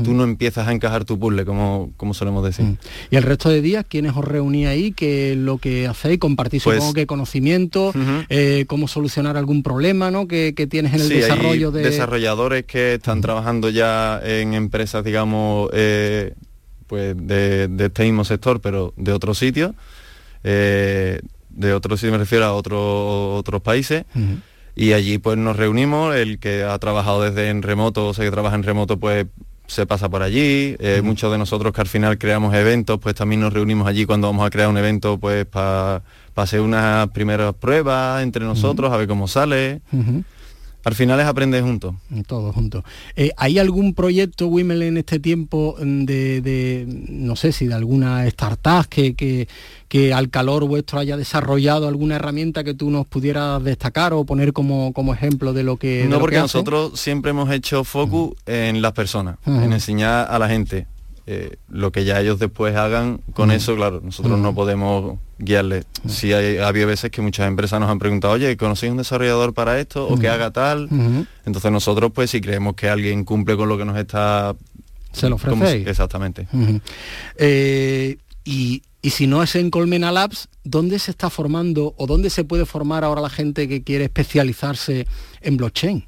tú 0.03 0.13
no 0.13 0.23
empiezas 0.23 0.67
a 0.67 0.71
encajar 0.71 1.03
tu 1.03 1.19
puzzle, 1.19 1.43
como, 1.43 1.91
como 1.97 2.13
solemos 2.13 2.43
decir. 2.43 2.77
¿Y 3.11 3.17
el 3.17 3.23
resto 3.23 3.49
de 3.49 3.61
días 3.61 3.85
quiénes 3.87 4.15
os 4.15 4.23
reunís 4.23 4.67
ahí? 4.67 4.93
¿Qué 4.93 5.33
es 5.33 5.37
lo 5.37 5.57
que 5.57 5.87
hacéis? 5.87 6.19
¿Compartís 6.19 6.63
pues, 6.63 6.77
supongo 6.77 6.93
que 6.93 7.05
conocimiento? 7.05 7.93
Eh, 8.29 8.63
¿Cómo 8.67 8.87
solucionar 8.87 9.35
algún 9.35 9.61
problema 9.61 10.09
¿no? 10.09 10.27
que, 10.27 10.53
tienes 10.69 10.93
en 10.93 11.01
el 11.01 11.09
desarrollo 11.09 11.71
de...? 11.71 11.83
desarrolladores 11.83 12.63
que 12.63 12.93
están 12.95 13.21
trabajando 13.21 13.69
ya 13.69 14.21
en 14.23 14.53
empresas, 14.53 15.03
digamos... 15.03 15.69
Eh, 15.73 16.33
pues 16.93 17.15
de, 17.17 17.67
este 17.79 18.03
mismo 18.03 18.23
sector, 18.23 18.61
pero 18.61 18.93
de 18.97 19.13
otro 19.13 19.33
sitio. 19.33 19.73
Eh, 20.43 21.21
de 21.49 21.73
otro 21.73 21.97
sitio 21.97 22.11
me 22.11 22.19
refiero 22.19 22.45
a 22.45 22.53
otros 22.53 23.61
países. 23.63 24.05
Y 24.75 24.93
allí 24.93 25.17
pues 25.17 25.35
nos 25.39 25.57
reunimos, 25.57 26.15
el 26.15 26.37
que 26.37 26.61
ha 26.61 26.77
trabajado 26.77 27.23
desde 27.23 27.49
en 27.49 27.63
remoto, 27.63 28.09
o 28.09 28.13
sea 28.13 28.25
que 28.25 28.29
trabaja 28.29 28.55
en 28.55 28.61
remoto, 28.61 28.99
pues 28.99 29.25
se 29.65 29.87
pasa 29.87 30.07
por 30.07 30.21
allí. 30.21 30.75
Eh, 30.77 31.01
muchos 31.03 31.31
de 31.31 31.39
nosotros 31.39 31.73
que 31.73 31.81
al 31.81 31.87
final 31.87 32.19
creamos 32.19 32.53
eventos, 32.53 32.99
pues 32.99 33.15
también 33.15 33.41
nos 33.41 33.51
reunimos 33.51 33.87
allí 33.87 34.05
cuando 34.05 34.27
vamos 34.27 34.45
a 34.45 34.51
crear 34.51 34.69
un 34.69 34.77
evento, 34.77 35.17
pues 35.17 35.47
para 35.47 36.03
hacer 36.35 36.61
unas 36.61 37.09
primeras 37.09 37.55
pruebas 37.55 38.21
entre 38.21 38.45
nosotros, 38.45 38.93
a 38.93 38.97
ver 38.97 39.07
cómo 39.07 39.27
sale. 39.27 39.81
Al 40.83 40.95
final 40.95 41.19
es 41.19 41.25
aprender 41.25 41.63
juntos. 41.63 41.95
Todos 42.27 42.53
juntos. 42.53 42.83
Eh, 43.15 43.31
¿Hay 43.37 43.57
algún 43.57 43.93
proyecto, 43.93 44.47
Wimmel, 44.47 44.81
en 44.83 44.97
este 44.97 45.19
tiempo 45.19 45.75
de, 45.79 46.85
no 47.09 47.35
sé 47.37 47.53
si 47.53 47.67
de 47.67 47.73
alguna 47.73 48.25
startup 48.27 48.87
que, 48.89 49.15
que, 49.15 50.13
al 50.13 50.29
calor 50.29 50.65
vuestro 50.65 50.99
haya 50.99 51.15
desarrollado 51.15 51.87
alguna 51.87 52.15
herramienta 52.15 52.63
que 52.63 52.73
tú 52.73 52.89
nos 52.89 53.05
pudieras 53.05 53.63
destacar 53.63 54.11
o 54.13 54.25
poner 54.25 54.51
como, 54.51 54.91
como 54.91 55.13
ejemplo 55.13 55.53
de 55.53 55.63
lo 55.63 55.77
que... 55.77 56.05
No, 56.09 56.19
porque 56.19 56.39
nosotros 56.39 56.99
siempre 56.99 57.31
hemos 57.31 57.49
hecho 57.51 57.83
focus 57.83 58.33
en 58.45 58.81
las 58.81 58.91
personas, 58.93 59.37
en 59.45 59.71
enseñar 59.71 60.27
a 60.29 60.39
la 60.39 60.49
gente. 60.49 60.87
Eh, 61.25 61.55
lo 61.69 61.93
que 61.93 62.03
ya 62.03 62.19
ellos 62.19 62.37
después 62.37 62.75
hagan 62.75 63.21
con 63.33 63.49
eso, 63.51 63.75
claro, 63.77 64.01
nosotros 64.03 64.37
no 64.39 64.53
podemos 64.53 65.19
guiarles. 65.37 65.85
Si 66.07 66.33
hay, 66.33 66.57
ha 66.57 66.67
habido 66.67 66.87
veces 66.87 67.11
que 67.11 67.21
muchas 67.21 67.47
empresas 67.47 67.79
nos 67.79 67.89
han 67.89 67.99
preguntado, 67.99 68.33
oye, 68.33 68.57
¿conocéis 68.57 68.91
un 68.91 68.97
desarrollador 68.97 69.53
para 69.53 69.79
esto 69.79 70.05
o 70.07 70.19
que 70.19 70.27
haga 70.27 70.51
tal? 70.51 70.89
Entonces 71.45 71.71
nosotros, 71.71 72.11
pues 72.13 72.29
si 72.29 72.41
creemos 72.41 72.75
que 72.75 72.89
alguien 72.89 73.23
cumple 73.23 73.55
con 73.55 73.69
lo 73.69 73.77
que 73.77 73.85
nos 73.85 73.97
está... 73.97 74.55
Se 75.13 75.29
lo 75.29 75.35
ofrece. 75.35 75.89
Exactamente. 75.89 76.47
Eh, 77.37 78.17
y, 78.43 78.81
y 79.01 79.09
si 79.11 79.27
no 79.27 79.43
es 79.43 79.55
en 79.55 79.69
Colmena 79.69 80.11
Labs, 80.11 80.49
¿dónde 80.65 80.99
se 80.99 81.11
está 81.11 81.29
formando 81.29 81.93
o 81.97 82.05
dónde 82.05 82.29
se 82.29 82.43
puede 82.43 82.65
formar 82.65 83.03
ahora 83.03 83.21
la 83.21 83.29
gente 83.29 83.67
que 83.69 83.83
quiere 83.83 84.05
especializarse 84.05 85.07
en 85.41 85.57
blockchain? 85.57 86.05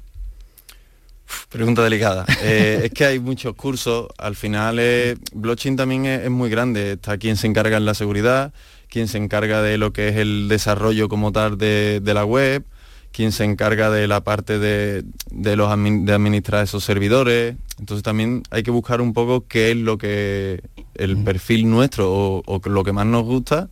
Pregunta 1.48 1.82
delicada. 1.82 2.26
Eh, 2.42 2.82
es 2.84 2.90
que 2.92 3.04
hay 3.04 3.18
muchos 3.18 3.54
cursos. 3.54 4.08
Al 4.18 4.36
final, 4.36 4.78
eh, 4.78 5.16
blockchain 5.32 5.76
también 5.76 6.06
es, 6.06 6.30
muy 6.30 6.50
grande. 6.50 6.92
Está 6.92 7.18
quien 7.18 7.36
se 7.36 7.46
encarga 7.46 7.76
en 7.76 7.84
la 7.84 7.94
seguridad, 7.94 8.52
quien 8.88 9.08
se 9.08 9.18
encarga 9.18 9.62
de 9.62 9.78
lo 9.78 9.92
que 9.92 10.08
es 10.08 10.16
el 10.16 10.48
desarrollo 10.48 11.08
como 11.08 11.32
tal 11.32 11.58
de, 11.58 12.00
la 12.04 12.24
web, 12.24 12.64
quien 13.12 13.32
se 13.32 13.44
encarga 13.44 13.90
de 13.90 14.06
la 14.06 14.22
parte 14.22 14.58
de, 14.58 15.04
los 15.30 15.70
de 16.04 16.12
administrar 16.12 16.64
esos 16.64 16.84
servidores. 16.84 17.56
Entonces 17.78 18.02
también 18.02 18.42
hay 18.50 18.62
que 18.62 18.70
buscar 18.70 19.00
un 19.00 19.12
poco 19.12 19.46
qué 19.46 19.70
es 19.70 19.76
lo 19.76 19.98
que 19.98 20.62
el 20.94 21.16
perfil 21.18 21.68
nuestro 21.68 22.42
o, 22.46 22.60
lo 22.64 22.84
que 22.84 22.92
más 22.92 23.06
nos 23.06 23.24
gusta 23.24 23.68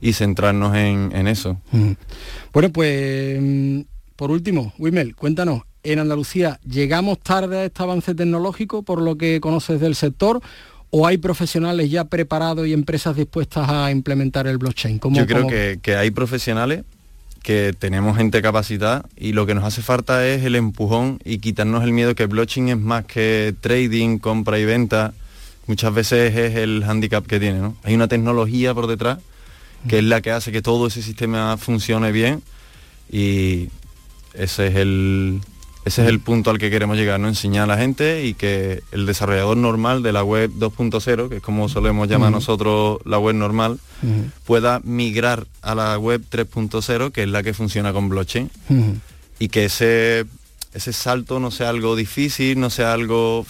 y 0.00 0.12
centrarnos 0.12 0.76
en, 0.76 1.26
eso. 1.26 1.60
Bueno, 2.52 2.70
pues 2.70 3.38
mm, 3.40 3.80
por 4.16 4.30
último, 4.30 4.72
Wimel, 4.78 5.14
cuéntanos, 5.16 5.62
en 5.92 6.00
Andalucía 6.00 6.60
llegamos 6.68 7.18
tarde 7.20 7.58
a 7.58 7.64
este 7.64 7.82
avance 7.82 8.14
tecnológico 8.14 8.82
por 8.82 9.00
lo 9.00 9.16
que 9.16 9.40
conoces 9.40 9.80
del 9.80 9.94
sector 9.94 10.40
o 10.90 11.06
hay 11.06 11.18
profesionales 11.18 11.90
ya 11.90 12.04
preparados 12.04 12.66
y 12.66 12.72
empresas 12.72 13.16
dispuestas 13.16 13.68
a 13.68 13.90
implementar 13.90 14.46
el 14.46 14.58
blockchain? 14.58 15.00
Yo 15.12 15.26
creo 15.26 15.46
Que, 15.46 15.96
hay 15.96 16.10
profesionales 16.10 16.84
que 17.42 17.74
tenemos 17.78 18.16
gente 18.16 18.42
capacitada 18.42 19.04
y 19.16 19.32
lo 19.32 19.46
que 19.46 19.54
nos 19.54 19.64
hace 19.64 19.82
falta 19.82 20.26
es 20.26 20.44
el 20.44 20.56
empujón 20.56 21.20
y 21.24 21.38
quitarnos 21.38 21.84
el 21.84 21.92
miedo 21.92 22.14
que 22.14 22.26
blockchain 22.26 22.68
es 22.68 22.78
más 22.78 23.04
que 23.04 23.54
trading, 23.60 24.18
compra 24.18 24.58
y 24.58 24.64
venta. 24.64 25.12
Muchas 25.66 25.92
veces 25.92 26.34
es 26.34 26.56
el 26.56 26.82
handicap 26.84 27.26
que 27.26 27.38
tiene, 27.38 27.60
¿no? 27.60 27.76
Hay 27.82 27.94
una 27.94 28.08
tecnología 28.08 28.74
por 28.74 28.86
detrás 28.86 29.18
que 29.86 29.98
es 29.98 30.04
la 30.04 30.20
que 30.20 30.32
hace 30.32 30.50
que 30.50 30.62
todo 30.62 30.88
ese 30.88 31.02
sistema 31.02 31.56
funcione 31.56 32.10
bien 32.10 32.42
y 33.10 33.68
ese 34.34 34.66
es 34.68 34.76
el, 34.76 35.40
ese 35.84 36.02
es 36.02 36.08
el 36.08 36.20
punto 36.20 36.50
al 36.50 36.58
que 36.58 36.70
queremos 36.70 36.96
llegar, 36.96 37.18
¿no? 37.18 37.28
Enseñar 37.28 37.64
a 37.64 37.66
la 37.66 37.78
gente 37.78 38.24
y 38.26 38.34
que 38.34 38.82
el 38.92 39.06
desarrollador 39.06 39.56
normal 39.56 40.02
de 40.02 40.12
la 40.12 40.22
web 40.22 40.50
2.0, 40.58 41.28
que 41.28 41.36
es 41.36 41.42
como 41.42 41.68
solemos 41.68 42.08
llamar 42.08 42.30
nosotros 42.30 42.98
la 43.04 43.18
web 43.18 43.34
normal, 43.34 43.78
pueda 44.44 44.80
migrar 44.84 45.46
a 45.62 45.74
la 45.74 45.98
web 45.98 46.22
3.0, 46.30 47.10
que 47.12 47.22
es 47.22 47.28
la 47.28 47.42
que 47.42 47.54
funciona 47.54 47.92
con 47.92 48.08
blockchain. 48.08 48.50
Y 49.38 49.48
que 49.48 49.64
ese, 49.66 50.26
ese 50.74 50.92
salto 50.92 51.40
no 51.40 51.50
sea 51.50 51.70
algo 51.70 51.96
difícil, 51.96 52.60
no 52.60 52.70
sea 52.70 52.92
algo... 52.92 53.46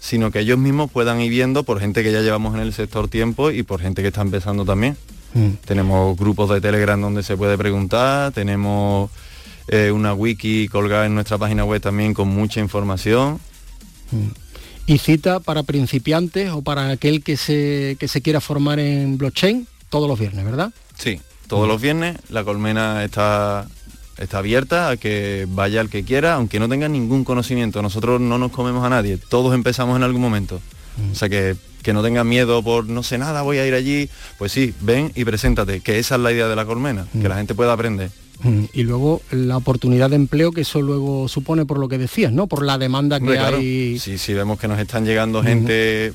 sino 0.00 0.30
que 0.30 0.40
ellos 0.40 0.58
mismos 0.58 0.90
puedan 0.90 1.20
ir 1.20 1.30
viendo 1.30 1.64
por 1.64 1.80
gente 1.80 2.02
que 2.02 2.12
ya 2.12 2.20
llevamos 2.22 2.54
en 2.54 2.60
el 2.60 2.72
sector 2.72 3.08
tiempo 3.08 3.50
y 3.50 3.62
por 3.62 3.80
gente 3.80 4.00
que 4.02 4.08
está 4.08 4.22
empezando 4.22 4.64
también. 4.64 4.96
Tenemos 5.64 6.16
grupos 6.16 6.50
de 6.50 6.60
Telegram 6.60 7.00
donde 7.00 7.22
se 7.22 7.36
puede 7.36 7.56
preguntar, 7.56 8.32
tenemos 8.32 9.10
eh, 9.68 9.90
una 9.90 10.14
wiki 10.14 10.68
colgada 10.68 11.06
en 11.06 11.14
nuestra 11.14 11.38
página 11.38 11.64
web 11.64 11.80
también 11.80 12.14
con 12.14 12.28
mucha 12.28 12.60
información. 12.60 13.40
Mm. 14.10 14.28
¿Y 14.86 14.98
cita 14.98 15.40
para 15.40 15.62
principiantes 15.62 16.50
o 16.50 16.62
para 16.62 16.90
aquel 16.90 17.22
que 17.22 17.36
se, 17.36 17.96
que 18.00 18.08
se 18.08 18.20
quiera 18.20 18.40
formar 18.40 18.80
en 18.80 19.16
blockchain? 19.16 19.66
Todos 19.88 20.08
los 20.08 20.18
viernes, 20.18 20.44
¿verdad? 20.44 20.72
Sí, 20.98 21.20
todos 21.46 21.68
los 21.68 21.80
viernes. 21.80 22.16
La 22.30 22.42
colmena 22.42 23.04
está, 23.04 23.68
está 24.18 24.38
abierta 24.38 24.90
a 24.90 24.96
que 24.96 25.46
vaya 25.48 25.80
el 25.80 25.88
que 25.88 26.04
quiera, 26.04 26.34
aunque 26.34 26.58
no 26.58 26.68
tenga 26.68 26.88
ningún 26.88 27.24
conocimiento. 27.24 27.80
Nosotros 27.80 28.20
no 28.20 28.38
nos 28.38 28.50
comemos 28.50 28.84
a 28.84 28.90
nadie, 28.90 29.18
todos 29.18 29.54
empezamos 29.54 29.96
en 29.96 30.02
algún 30.02 30.20
momento. 30.20 30.60
Mm. 30.96 31.12
O 31.12 31.14
sea 31.14 31.28
que 31.28 31.56
que 31.82 31.92
no 31.92 32.02
tenga 32.02 32.24
miedo 32.24 32.62
por 32.62 32.88
no 32.88 33.02
sé 33.02 33.18
nada, 33.18 33.42
voy 33.42 33.58
a 33.58 33.66
ir 33.66 33.74
allí. 33.74 34.08
Pues 34.38 34.52
sí, 34.52 34.74
ven 34.80 35.12
y 35.14 35.24
preséntate, 35.24 35.80
que 35.80 35.98
esa 35.98 36.14
es 36.14 36.20
la 36.20 36.32
idea 36.32 36.48
de 36.48 36.56
la 36.56 36.64
colmena, 36.64 37.06
que 37.12 37.18
mm. 37.18 37.28
la 37.28 37.36
gente 37.36 37.54
pueda 37.54 37.72
aprender. 37.72 38.10
Y 38.72 38.82
luego 38.82 39.22
la 39.30 39.56
oportunidad 39.56 40.10
de 40.10 40.16
empleo 40.16 40.52
que 40.52 40.62
eso 40.62 40.82
luego 40.82 41.28
supone 41.28 41.64
por 41.64 41.78
lo 41.78 41.88
que 41.88 41.98
decías, 41.98 42.32
¿no? 42.32 42.46
Por 42.46 42.64
la 42.64 42.78
demanda 42.78 43.20
que 43.20 43.38
hay. 43.38 43.98
Sí, 43.98 44.18
sí, 44.18 44.34
vemos 44.34 44.58
que 44.58 44.68
nos 44.68 44.78
están 44.78 45.04
llegando 45.04 45.42
gente 45.42 46.12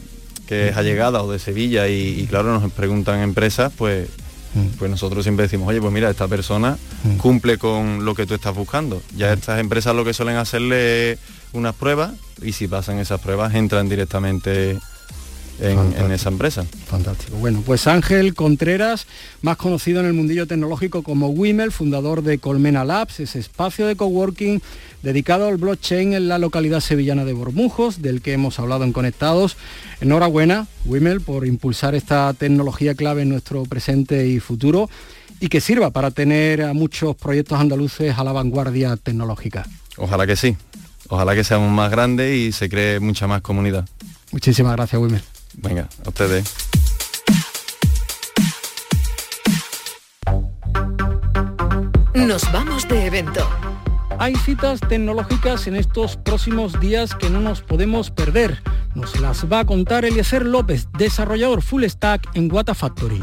que 0.47 0.69
es 0.69 0.77
allegada 0.77 1.21
o 1.23 1.31
de 1.31 1.39
Sevilla 1.39 1.87
y, 1.89 2.25
claro, 2.29 2.59
nos 2.59 2.71
preguntan 2.71 3.19
empresas, 3.21 3.71
pues 3.77 4.09
pues 4.79 4.89
nosotros 4.89 5.23
siempre 5.23 5.43
decimos, 5.43 5.67
oye, 5.67 5.79
pues 5.79 5.93
mira, 5.93 6.09
esta 6.09 6.27
persona 6.27 6.77
cumple 7.17 7.57
con 7.57 8.05
lo 8.05 8.15
que 8.15 8.25
tú 8.25 8.33
estás 8.33 8.55
buscando. 8.55 9.01
Ya 9.15 9.31
estas 9.33 9.59
empresas 9.59 9.95
lo 9.95 10.03
que 10.03 10.13
suelen 10.13 10.37
hacerle 10.37 11.19
unas 11.53 11.75
pruebas 11.75 12.13
y 12.41 12.53
si 12.53 12.67
pasan 12.67 12.99
esas 12.99 13.21
pruebas 13.21 13.53
entran 13.53 13.87
directamente 13.89 14.79
en, 15.59 16.11
esa 16.11 16.29
empresa. 16.29 16.65
Fantástico. 16.85 17.37
Bueno, 17.37 17.63
pues 17.65 17.87
Ángel 17.87 18.33
Contreras, 18.33 19.07
más 19.41 19.57
conocido 19.57 19.99
en 19.99 20.05
el 20.07 20.13
mundillo 20.13 20.47
tecnológico 20.47 21.03
como 21.03 21.29
Wimmel, 21.29 21.71
fundador 21.71 22.21
de 22.23 22.37
Colmena 22.37 22.85
Labs, 22.85 23.19
ese 23.19 23.39
espacio 23.39 23.87
de 23.87 23.95
coworking 23.95 24.61
dedicado 25.03 25.47
al 25.47 25.57
blockchain 25.57 26.13
en 26.13 26.27
la 26.27 26.39
localidad 26.39 26.79
sevillana 26.79 27.23
de 27.25 27.33
Bormujos, 27.33 28.01
del 28.01 28.21
que 28.21 28.33
hemos 28.33 28.59
hablado 28.59 28.83
en 28.83 28.93
Conectados. 28.93 29.57
Enhorabuena, 30.01 30.67
Wimmel, 30.85 31.21
por 31.21 31.45
impulsar 31.45 31.95
esta 31.95 32.33
tecnología 32.33 32.95
clave 32.95 33.21
en 33.21 33.29
nuestro 33.29 33.63
presente 33.63 34.27
y 34.27 34.39
futuro 34.39 34.89
y 35.39 35.49
que 35.49 35.61
sirva 35.61 35.91
para 35.91 36.11
tener 36.11 36.63
a 36.63 36.73
muchos 36.73 37.15
proyectos 37.15 37.59
andaluces 37.59 38.17
a 38.17 38.23
la 38.23 38.31
vanguardia 38.31 38.97
tecnológica. 38.97 39.65
Ojalá 39.97 40.25
que 40.25 40.35
sí. 40.35 40.57
Ojalá 41.09 41.35
que 41.35 41.43
seamos 41.43 41.71
más 41.71 41.89
grandes 41.89 42.35
y 42.35 42.51
se 42.51 42.69
cree 42.69 42.99
mucha 42.99 43.27
más 43.27 43.41
comunidad. 43.41 43.87
Muchísimas 44.31 44.75
gracias, 44.75 45.01
Wimmel. 45.01 45.21
Venga, 45.57 45.89
a 46.05 46.09
ustedes. 46.09 46.55
Nos 52.13 52.51
vamos 52.51 52.87
de 52.87 53.05
evento. 53.05 53.47
Hay 54.19 54.35
citas 54.35 54.79
tecnológicas 54.87 55.67
en 55.67 55.75
estos 55.75 56.17
próximos 56.17 56.79
días 56.79 57.15
que 57.15 57.29
no 57.29 57.39
nos 57.39 57.61
podemos 57.61 58.11
perder. 58.11 58.61
Nos 58.95 59.19
las 59.19 59.51
va 59.51 59.59
a 59.59 59.65
contar 59.65 60.05
Eliezer 60.05 60.45
López, 60.45 60.87
desarrollador 60.97 61.61
full 61.61 61.83
stack 61.85 62.27
en 62.35 62.51
Wata 62.51 62.73
Factory. 62.73 63.21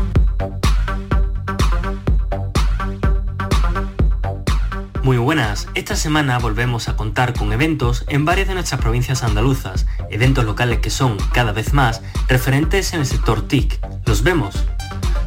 Muy 5.04 5.18
buenas, 5.18 5.68
esta 5.74 5.96
semana 5.96 6.38
volvemos 6.38 6.88
a 6.88 6.96
contar 6.96 7.34
con 7.34 7.52
eventos 7.52 8.06
en 8.08 8.24
varias 8.24 8.48
de 8.48 8.54
nuestras 8.54 8.80
provincias 8.80 9.22
andaluzas, 9.22 9.84
eventos 10.08 10.46
locales 10.46 10.78
que 10.78 10.88
son, 10.88 11.18
cada 11.34 11.52
vez 11.52 11.74
más, 11.74 12.00
referentes 12.26 12.94
en 12.94 13.00
el 13.00 13.06
sector 13.06 13.46
TIC. 13.46 13.78
¿Los 14.06 14.22
vemos? 14.22 14.64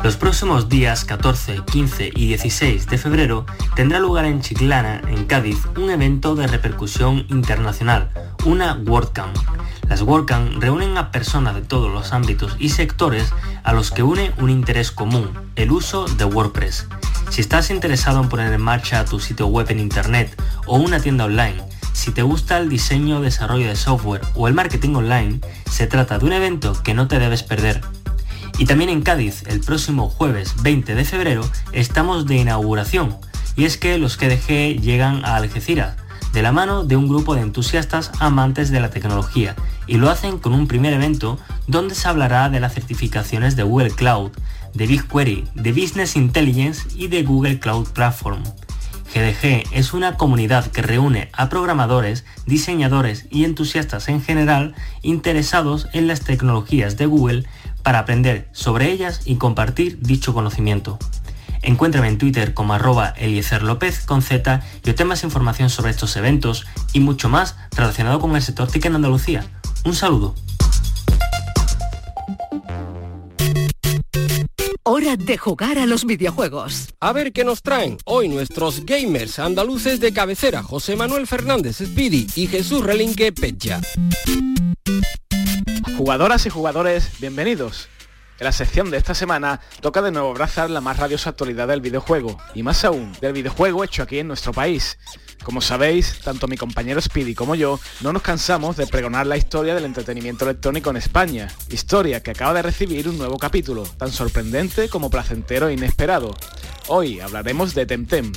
Los 0.04 0.18
próximos 0.18 0.68
días 0.68 1.06
14, 1.06 1.62
15 1.72 2.10
y 2.16 2.26
16 2.26 2.88
de 2.88 2.98
febrero 2.98 3.46
tendrá 3.76 4.00
lugar 4.00 4.26
en 4.26 4.42
Chiclana, 4.42 5.04
en 5.10 5.26
Cádiz, 5.26 5.60
un 5.78 5.92
evento 5.92 6.34
de 6.34 6.48
repercusión 6.48 7.28
internacional, 7.30 8.10
una 8.46 8.74
WordCamp. 8.74 9.38
Las 9.88 10.02
WordCamp 10.02 10.60
reúnen 10.60 10.98
a 10.98 11.12
personas 11.12 11.54
de 11.54 11.62
todos 11.62 11.92
los 11.92 12.14
ámbitos 12.14 12.56
y 12.58 12.70
sectores 12.70 13.32
a 13.64 13.74
los 13.74 13.92
que 13.92 14.02
une 14.02 14.34
un 14.40 14.50
interés 14.50 14.90
común, 14.90 15.30
el 15.56 15.72
uso 15.72 16.08
de 16.08 16.26
WordPress. 16.26 16.88
Si 17.30 17.42
estás 17.42 17.70
interesado 17.70 18.22
en 18.22 18.30
poner 18.30 18.52
en 18.54 18.62
marcha 18.62 19.06
tu 19.06 19.20
sitio 19.20 19.48
web 19.48 19.68
en 19.70 19.80
Internet 19.80 20.42
o 20.66 20.78
una 20.78 21.00
tienda 21.00 21.26
online, 21.26 21.62
si 21.94 22.12
te 22.12 22.22
gusta 22.22 22.58
el 22.58 22.70
diseño, 22.70 23.22
desarrollo 23.22 23.68
de 23.68 23.76
software 23.76 24.22
o 24.34 24.48
el 24.48 24.54
marketing 24.54 24.96
online, 24.96 25.42
se 25.70 25.88
trata 25.88 26.20
de 26.20 26.26
un 26.26 26.34
evento 26.34 26.82
que 26.84 26.94
no 26.94 27.08
te 27.08 27.20
debes 27.20 27.44
perder. 27.44 27.82
Y 28.58 28.66
también 28.66 28.90
en 28.90 29.02
Cádiz, 29.02 29.44
el 29.48 29.60
próximo 29.60 30.10
jueves 30.10 30.56
20 30.62 30.96
de 30.96 31.06
febrero, 31.06 31.48
estamos 31.74 32.26
de 32.26 32.38
inauguración, 32.38 33.18
y 33.56 33.66
es 33.66 33.78
que 33.78 33.98
los 33.98 34.18
KDG 34.18 34.80
llegan 34.80 35.24
a 35.26 35.36
Algeciras, 35.36 35.96
de 36.34 36.42
la 36.42 36.52
mano 36.52 36.84
de 36.86 36.96
un 36.96 37.08
grupo 37.08 37.36
de 37.36 37.42
entusiastas 37.42 38.12
amantes 38.20 38.72
de 38.72 38.80
la 38.80 38.90
tecnología, 38.90 39.56
y 39.86 39.98
lo 39.98 40.10
hacen 40.10 40.38
con 40.40 40.54
un 40.54 40.68
primer 40.68 40.94
evento 40.94 41.40
donde 41.68 41.96
se 41.96 42.08
hablará 42.08 42.50
de 42.50 42.60
las 42.60 42.74
certificaciones 42.74 43.56
de 43.56 43.64
Google 43.64 43.92
Cloud, 43.92 44.32
de 44.74 44.88
BigQuery, 44.88 45.48
de 45.56 45.72
Business 45.72 46.16
Intelligence 46.16 46.88
y 46.96 47.08
de 47.08 47.24
Google 47.24 47.60
Cloud 47.60 47.88
Platform. 47.90 48.44
GDG 49.14 49.64
es 49.72 49.94
una 49.94 50.18
comunidad 50.18 50.68
que 50.68 50.82
reúne 50.82 51.30
a 51.34 51.50
programadores, 51.50 52.26
diseñadores 52.46 53.26
y 53.32 53.46
entusiastas 53.46 54.10
en 54.10 54.22
general 54.22 54.76
interesados 55.02 55.88
en 55.94 56.08
las 56.08 56.22
tecnologías 56.22 56.98
de 56.98 57.06
Google 57.06 57.46
para 57.84 58.00
aprender 58.00 58.50
sobre 58.52 58.92
ellas 58.92 59.22
y 59.26 59.36
compartir 59.36 60.00
dicho 60.02 60.34
conocimiento. 60.34 61.00
Encuéntrame 61.62 62.10
en 62.10 62.18
Twitter 62.18 62.54
como 62.54 62.74
arroba 62.74 63.10
Eliezer 63.18 63.64
López 63.64 64.06
con 64.06 64.22
Z 64.22 64.62
y 64.84 64.90
obtén 64.90 65.08
más 65.08 65.24
información 65.24 65.70
sobre 65.70 65.92
estos 65.92 66.16
eventos 66.16 66.68
y 66.94 67.00
mucho 67.00 67.30
más 67.30 67.56
relacionado 67.76 68.20
con 68.20 68.36
el 68.36 68.42
sector 68.42 68.70
TIC 68.70 68.86
en 68.86 68.96
Andalucía. 68.96 69.46
Un 69.84 69.96
saludo. 69.96 70.36
Hora 74.90 75.18
de 75.18 75.38
jugar 75.38 75.78
a 75.80 75.86
los 75.86 76.06
videojuegos. 76.06 76.94
A 77.02 77.12
ver 77.12 77.34
qué 77.34 77.44
nos 77.44 77.62
traen 77.62 77.98
hoy 78.06 78.30
nuestros 78.30 78.86
gamers 78.86 79.38
andaluces 79.38 80.00
de 80.00 80.14
cabecera, 80.14 80.64
José 80.64 80.96
Manuel 80.96 81.28
Fernández 81.28 81.80
Speedy 81.84 82.26
y 82.38 82.48
Jesús 82.48 82.86
Relinque 82.86 83.34
Pecha. 83.34 83.82
Jugadoras 85.98 86.46
y 86.46 86.50
jugadores, 86.50 87.20
bienvenidos. 87.20 87.90
En 88.40 88.46
la 88.46 88.52
sección 88.52 88.92
de 88.92 88.98
esta 88.98 89.16
semana 89.16 89.60
toca 89.82 90.04
de 90.04 90.12
nuevo 90.12 90.30
abrazar 90.30 90.70
la 90.70 90.80
más 90.80 90.98
radiosa 90.98 91.32
actualidad 91.32 91.68
del 91.68 91.82
videojuego, 91.82 92.38
y 92.54 92.62
más 92.62 92.86
aún, 92.86 93.12
del 93.20 93.34
videojuego 93.34 93.84
hecho 93.84 94.04
aquí 94.04 94.20
en 94.20 94.28
nuestro 94.28 94.54
país. 94.54 95.00
Como 95.44 95.60
sabéis, 95.60 96.20
tanto 96.24 96.48
mi 96.48 96.56
compañero 96.56 97.02
Speedy 97.02 97.34
como 97.34 97.56
yo 97.56 97.80
no 98.02 98.14
nos 98.14 98.22
cansamos 98.22 98.78
de 98.78 98.86
pregonar 98.86 99.26
la 99.26 99.38
historia 99.38 99.74
del 99.74 99.86
entretenimiento 99.86 100.46
electrónico 100.46 100.92
en 100.92 100.98
España, 100.98 101.48
historia 101.70 102.22
que 102.22 102.32
acaba 102.32 102.54
de 102.54 102.62
recibir 102.62 103.10
un 103.10 103.18
nuevo 103.18 103.40
capítulo, 103.40 103.84
tan 103.98 104.12
sorprendente 104.12 104.88
como 104.88 105.10
placentero 105.10 105.70
e 105.70 105.74
inesperado. 105.74 106.36
Hoy 106.90 107.20
hablaremos 107.20 107.74
de 107.74 107.88
Temtem, 107.88 108.32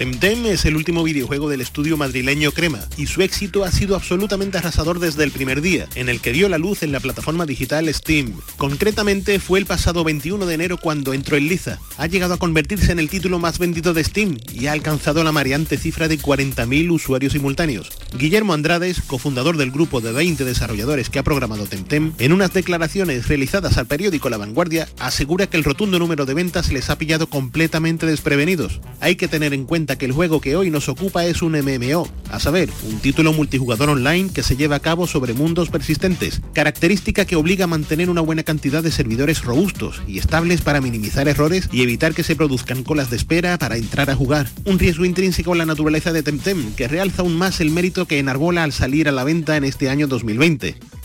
Temtem 0.00 0.46
es 0.46 0.64
el 0.64 0.76
último 0.76 1.02
videojuego 1.02 1.50
del 1.50 1.60
estudio 1.60 1.98
madrileño 1.98 2.52
Crema 2.52 2.80
y 2.96 3.04
su 3.04 3.20
éxito 3.20 3.64
ha 3.64 3.70
sido 3.70 3.94
absolutamente 3.94 4.56
arrasador 4.56 4.98
desde 4.98 5.24
el 5.24 5.30
primer 5.30 5.60
día, 5.60 5.88
en 5.94 6.08
el 6.08 6.22
que 6.22 6.32
dio 6.32 6.48
la 6.48 6.56
luz 6.56 6.82
en 6.82 6.90
la 6.90 7.00
plataforma 7.00 7.44
digital 7.44 7.86
Steam. 7.92 8.32
Concretamente 8.56 9.38
fue 9.40 9.58
el 9.58 9.66
pasado 9.66 10.02
21 10.02 10.46
de 10.46 10.54
enero 10.54 10.78
cuando 10.78 11.12
entró 11.12 11.36
en 11.36 11.48
liza. 11.48 11.80
Ha 11.98 12.06
llegado 12.06 12.32
a 12.32 12.38
convertirse 12.38 12.92
en 12.92 12.98
el 12.98 13.10
título 13.10 13.38
más 13.38 13.58
vendido 13.58 13.92
de 13.92 14.02
Steam 14.02 14.38
y 14.54 14.68
ha 14.68 14.72
alcanzado 14.72 15.22
la 15.22 15.32
mareante 15.32 15.76
cifra 15.76 16.08
de 16.08 16.18
40.000 16.18 16.90
usuarios 16.90 17.34
simultáneos. 17.34 17.90
Guillermo 18.16 18.54
Andrades, 18.54 19.02
cofundador 19.02 19.58
del 19.58 19.70
grupo 19.70 20.00
de 20.00 20.12
20 20.12 20.46
desarrolladores 20.46 21.10
que 21.10 21.18
ha 21.18 21.24
programado 21.24 21.66
Temtem, 21.66 22.14
en 22.18 22.32
unas 22.32 22.54
declaraciones 22.54 23.28
realizadas 23.28 23.76
al 23.76 23.86
periódico 23.86 24.30
La 24.30 24.38
Vanguardia, 24.38 24.88
asegura 24.98 25.46
que 25.46 25.58
el 25.58 25.64
rotundo 25.64 25.98
número 25.98 26.24
de 26.24 26.32
ventas 26.32 26.72
les 26.72 26.88
ha 26.88 26.96
pillado 26.96 27.26
completamente 27.26 28.06
desprevenidos. 28.06 28.80
Hay 29.00 29.16
que 29.16 29.28
tener 29.28 29.52
en 29.52 29.66
cuenta 29.66 29.89
que 29.96 30.06
el 30.06 30.12
juego 30.12 30.40
que 30.40 30.56
hoy 30.56 30.70
nos 30.70 30.88
ocupa 30.88 31.24
es 31.26 31.42
un 31.42 31.52
MMO, 31.52 32.08
a 32.30 32.40
saber, 32.40 32.70
un 32.88 33.00
título 33.00 33.32
multijugador 33.32 33.90
online 33.90 34.30
que 34.32 34.42
se 34.42 34.56
lleva 34.56 34.76
a 34.76 34.80
cabo 34.80 35.06
sobre 35.06 35.34
mundos 35.34 35.70
persistentes, 35.70 36.40
característica 36.54 37.24
que 37.24 37.36
obliga 37.36 37.64
a 37.64 37.68
mantener 37.68 38.10
una 38.10 38.20
buena 38.20 38.42
cantidad 38.42 38.82
de 38.82 38.90
servidores 38.90 39.42
robustos 39.44 40.02
y 40.06 40.18
estables 40.18 40.60
para 40.62 40.80
minimizar 40.80 41.28
errores 41.28 41.68
y 41.72 41.82
evitar 41.82 42.14
que 42.14 42.22
se 42.22 42.36
produzcan 42.36 42.84
colas 42.84 43.10
de 43.10 43.16
espera 43.16 43.58
para 43.58 43.76
entrar 43.76 44.10
a 44.10 44.16
jugar. 44.16 44.48
Un 44.64 44.78
riesgo 44.78 45.04
intrínseco 45.04 45.52
en 45.52 45.58
la 45.58 45.66
naturaleza 45.66 46.12
de 46.12 46.22
Temtem 46.22 46.74
que 46.74 46.88
realza 46.88 47.22
aún 47.22 47.36
más 47.36 47.60
el 47.60 47.70
mérito 47.70 48.06
que 48.06 48.18
enarbola 48.18 48.64
al 48.64 48.72
salir 48.72 49.08
a 49.08 49.12
la 49.12 49.24
venta 49.24 49.56
en 49.56 49.64
este 49.64 49.88
año 49.88 50.06
2020. 50.06 50.99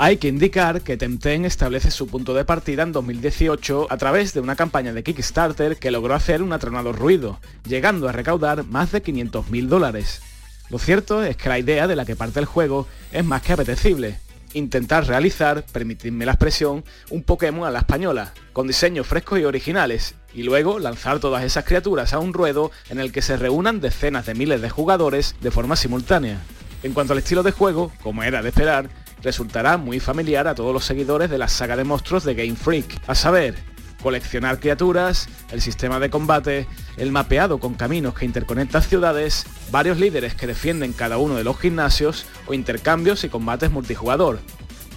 Hay 0.00 0.18
que 0.18 0.28
indicar 0.28 0.82
que 0.82 0.96
Temtem 0.96 1.44
establece 1.44 1.90
su 1.90 2.06
punto 2.06 2.32
de 2.32 2.44
partida 2.44 2.84
en 2.84 2.92
2018 2.92 3.88
a 3.90 3.96
través 3.96 4.32
de 4.32 4.38
una 4.38 4.54
campaña 4.54 4.92
de 4.92 5.02
Kickstarter 5.02 5.76
que 5.76 5.90
logró 5.90 6.14
hacer 6.14 6.40
un 6.40 6.52
atronador 6.52 6.96
ruido, 6.96 7.40
llegando 7.66 8.08
a 8.08 8.12
recaudar 8.12 8.64
más 8.64 8.92
de 8.92 9.02
500.000 9.02 9.66
dólares. 9.66 10.22
Lo 10.70 10.78
cierto 10.78 11.24
es 11.24 11.36
que 11.36 11.48
la 11.48 11.58
idea 11.58 11.88
de 11.88 11.96
la 11.96 12.04
que 12.04 12.14
parte 12.14 12.38
el 12.38 12.46
juego 12.46 12.86
es 13.10 13.24
más 13.24 13.42
que 13.42 13.54
apetecible. 13.54 14.20
Intentar 14.52 15.04
realizar, 15.04 15.64
permitidme 15.72 16.26
la 16.26 16.32
expresión, 16.32 16.84
un 17.10 17.24
Pokémon 17.24 17.66
a 17.66 17.72
la 17.72 17.80
española, 17.80 18.32
con 18.52 18.68
diseños 18.68 19.04
frescos 19.04 19.40
y 19.40 19.46
originales, 19.46 20.14
y 20.32 20.44
luego 20.44 20.78
lanzar 20.78 21.18
todas 21.18 21.42
esas 21.42 21.64
criaturas 21.64 22.12
a 22.12 22.20
un 22.20 22.34
ruedo 22.34 22.70
en 22.88 23.00
el 23.00 23.10
que 23.10 23.20
se 23.20 23.36
reúnan 23.36 23.80
decenas 23.80 24.26
de 24.26 24.36
miles 24.36 24.62
de 24.62 24.70
jugadores 24.70 25.34
de 25.40 25.50
forma 25.50 25.74
simultánea. 25.74 26.40
En 26.84 26.92
cuanto 26.92 27.14
al 27.14 27.18
estilo 27.18 27.42
de 27.42 27.50
juego, 27.50 27.90
como 28.00 28.22
era 28.22 28.42
de 28.42 28.50
esperar, 28.50 28.88
resultará 29.22 29.76
muy 29.76 30.00
familiar 30.00 30.48
a 30.48 30.54
todos 30.54 30.72
los 30.72 30.84
seguidores 30.84 31.30
de 31.30 31.38
la 31.38 31.48
saga 31.48 31.76
de 31.76 31.84
monstruos 31.84 32.24
de 32.24 32.34
Game 32.34 32.56
Freak, 32.56 33.00
a 33.06 33.14
saber, 33.14 33.56
coleccionar 34.02 34.60
criaturas, 34.60 35.28
el 35.50 35.60
sistema 35.60 35.98
de 35.98 36.10
combate, 36.10 36.66
el 36.96 37.12
mapeado 37.12 37.58
con 37.58 37.74
caminos 37.74 38.14
que 38.14 38.24
interconectan 38.24 38.82
ciudades, 38.82 39.46
varios 39.70 39.98
líderes 39.98 40.34
que 40.34 40.46
defienden 40.46 40.92
cada 40.92 41.18
uno 41.18 41.36
de 41.36 41.44
los 41.44 41.58
gimnasios 41.58 42.26
o 42.46 42.54
intercambios 42.54 43.24
y 43.24 43.28
combates 43.28 43.70
multijugador. 43.70 44.38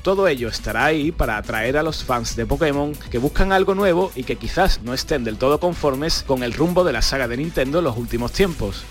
Todo 0.04 0.28
ello 0.28 0.48
estará 0.48 0.86
ahí 0.86 1.12
para 1.12 1.38
atraer 1.38 1.78
a 1.78 1.84
los 1.84 2.04
fans 2.04 2.36
de 2.36 2.48
Pokémon 2.48 2.94
que 3.12 3.20
buscan 3.20 3.52
algo 3.52 3.76
nuevo 3.76 4.12
y 4.16 4.24
que 4.24 4.36
quizás 4.36 4.82
no 4.82 4.96
estén 4.96 5.24
del 5.24 5.38
todo 5.38 5.60
conformes 5.60 6.24
con 6.26 6.42
el 6.42 6.54
rumbo 6.54 6.84
de 6.84 6.94
la 6.94 7.04
saga 7.04 7.28
de 7.28 7.38
Nintendo 7.38 7.80
en 7.80 7.86
los 7.86 7.98
últimos 7.98 8.32
tiempos 8.32 8.84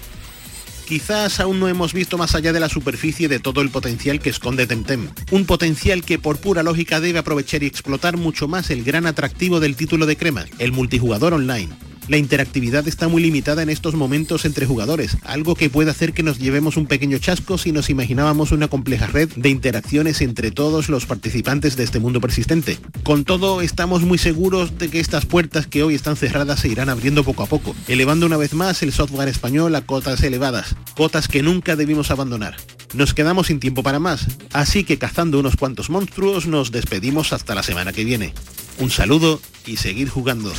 quizás 0.90 1.38
aún 1.38 1.60
no 1.60 1.68
hemos 1.68 1.92
visto 1.92 2.18
más 2.18 2.34
allá 2.34 2.52
de 2.52 2.58
la 2.58 2.68
superficie 2.68 3.28
de 3.28 3.38
todo 3.38 3.60
el 3.60 3.70
potencial 3.70 4.18
que 4.18 4.28
esconde 4.28 4.66
Temtem. 4.66 5.08
Un 5.30 5.46
potencial 5.46 6.02
que 6.02 6.18
por 6.18 6.38
pura 6.38 6.64
lógica 6.64 6.98
debe 6.98 7.20
aprovechar 7.20 7.62
y 7.62 7.66
explotar 7.66 8.16
mucho 8.16 8.48
más 8.48 8.70
el 8.70 8.82
gran 8.82 9.06
atractivo 9.06 9.60
del 9.60 9.76
título 9.76 10.04
de 10.04 10.16
crema, 10.16 10.46
el 10.58 10.72
multijugador 10.72 11.34
online. 11.34 11.68
La 12.10 12.16
interactividad 12.16 12.88
está 12.88 13.06
muy 13.06 13.22
limitada 13.22 13.62
en 13.62 13.70
estos 13.70 13.94
momentos 13.94 14.44
entre 14.44 14.66
jugadores, 14.66 15.16
algo 15.22 15.54
que 15.54 15.70
puede 15.70 15.92
hacer 15.92 16.12
que 16.12 16.24
nos 16.24 16.40
llevemos 16.40 16.76
un 16.76 16.86
pequeño 16.86 17.18
chasco 17.18 17.56
si 17.56 17.70
nos 17.70 17.88
imaginábamos 17.88 18.50
una 18.50 18.66
compleja 18.66 19.06
red 19.06 19.28
de 19.36 19.48
interacciones 19.48 20.20
entre 20.20 20.50
todos 20.50 20.88
los 20.88 21.06
participantes 21.06 21.76
de 21.76 21.84
este 21.84 22.00
mundo 22.00 22.20
persistente. 22.20 22.78
Con 23.04 23.22
todo, 23.22 23.60
estamos 23.60 24.02
muy 24.02 24.18
seguros 24.18 24.76
de 24.76 24.88
que 24.88 24.98
estas 24.98 25.24
puertas 25.24 25.68
que 25.68 25.84
hoy 25.84 25.94
están 25.94 26.16
cerradas 26.16 26.58
se 26.58 26.66
irán 26.66 26.88
abriendo 26.88 27.22
poco 27.22 27.44
a 27.44 27.46
poco, 27.46 27.76
elevando 27.86 28.26
una 28.26 28.36
vez 28.36 28.54
más 28.54 28.82
el 28.82 28.92
software 28.92 29.28
español 29.28 29.72
a 29.76 29.82
cotas 29.82 30.20
elevadas, 30.24 30.74
cotas 30.96 31.28
que 31.28 31.44
nunca 31.44 31.76
debimos 31.76 32.10
abandonar. 32.10 32.56
Nos 32.92 33.14
quedamos 33.14 33.46
sin 33.46 33.60
tiempo 33.60 33.84
para 33.84 34.00
más, 34.00 34.26
así 34.52 34.82
que 34.82 34.98
cazando 34.98 35.38
unos 35.38 35.54
cuantos 35.54 35.90
monstruos 35.90 36.48
nos 36.48 36.72
despedimos 36.72 37.32
hasta 37.32 37.54
la 37.54 37.62
semana 37.62 37.92
que 37.92 38.02
viene. 38.02 38.34
Un 38.80 38.90
saludo 38.90 39.40
y 39.64 39.76
seguir 39.76 40.08
jugando. 40.08 40.52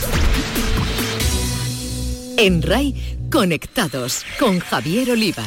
En 2.41 2.63
RAI, 2.63 2.95
conectados 3.31 4.25
con 4.39 4.57
Javier 4.57 5.11
Oliva. 5.11 5.43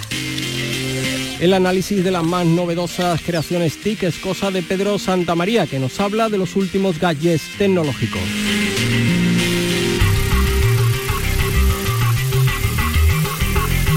El 1.40 1.52
análisis 1.52 2.04
de 2.04 2.12
las 2.12 2.22
más 2.22 2.46
novedosas 2.46 3.20
creaciones 3.20 3.82
TIC 3.82 4.04
es 4.04 4.18
cosa 4.18 4.52
de 4.52 4.62
Pedro 4.62 5.00
Santamaría, 5.00 5.66
que 5.66 5.80
nos 5.80 5.98
habla 5.98 6.28
de 6.28 6.38
los 6.38 6.54
últimos 6.54 7.00
gadgets 7.00 7.58
tecnológicos. 7.58 8.22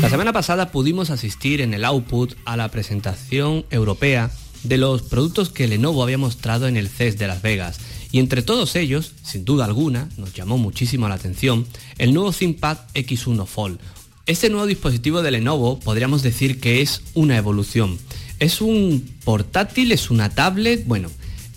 La 0.01 0.09
semana 0.09 0.33
pasada 0.33 0.71
pudimos 0.71 1.11
asistir 1.11 1.61
en 1.61 1.75
el 1.75 1.85
Output 1.85 2.33
a 2.45 2.57
la 2.57 2.69
presentación 2.69 3.63
europea 3.69 4.31
de 4.63 4.77
los 4.77 5.03
productos 5.03 5.49
que 5.49 5.67
Lenovo 5.67 6.01
había 6.01 6.17
mostrado 6.17 6.67
en 6.67 6.77
el 6.77 6.89
CES 6.89 7.19
de 7.19 7.27
Las 7.27 7.43
Vegas 7.43 7.79
y 8.11 8.19
entre 8.19 8.41
todos 8.41 8.75
ellos, 8.75 9.13
sin 9.23 9.45
duda 9.45 9.65
alguna, 9.65 10.09
nos 10.17 10.33
llamó 10.33 10.57
muchísimo 10.57 11.09
la 11.09 11.15
atención 11.15 11.65
el 11.97 12.13
nuevo 12.13 12.31
ThinkPad 12.31 12.77
X1 12.93 13.45
Fold. 13.45 13.79
Este 14.25 14.49
nuevo 14.49 14.65
dispositivo 14.65 15.21
de 15.21 15.31
Lenovo 15.31 15.79
podríamos 15.79 16.21
decir 16.21 16.59
que 16.59 16.81
es 16.81 17.01
una 17.13 17.37
evolución. 17.37 17.97
Es 18.39 18.61
un 18.61 19.09
portátil, 19.23 19.91
es 19.91 20.09
una 20.09 20.29
tablet, 20.29 20.85
bueno, 20.85 21.09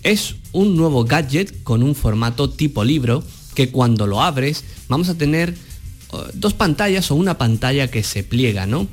es 0.03 0.35
un 0.51 0.75
nuevo 0.75 1.05
gadget 1.05 1.63
con 1.63 1.83
un 1.83 1.95
formato 1.95 2.49
tipo 2.49 2.83
libro 2.83 3.23
que 3.55 3.69
cuando 3.69 4.07
lo 4.07 4.21
abres 4.21 4.63
vamos 4.87 5.09
a 5.09 5.17
tener 5.17 5.53
uh, 6.11 6.17
dos 6.33 6.53
pantallas 6.53 7.11
o 7.11 7.15
una 7.15 7.37
pantalla 7.37 7.89
que 7.89 8.03
se 8.03 8.23
pliega, 8.23 8.65
¿no? 8.65 8.87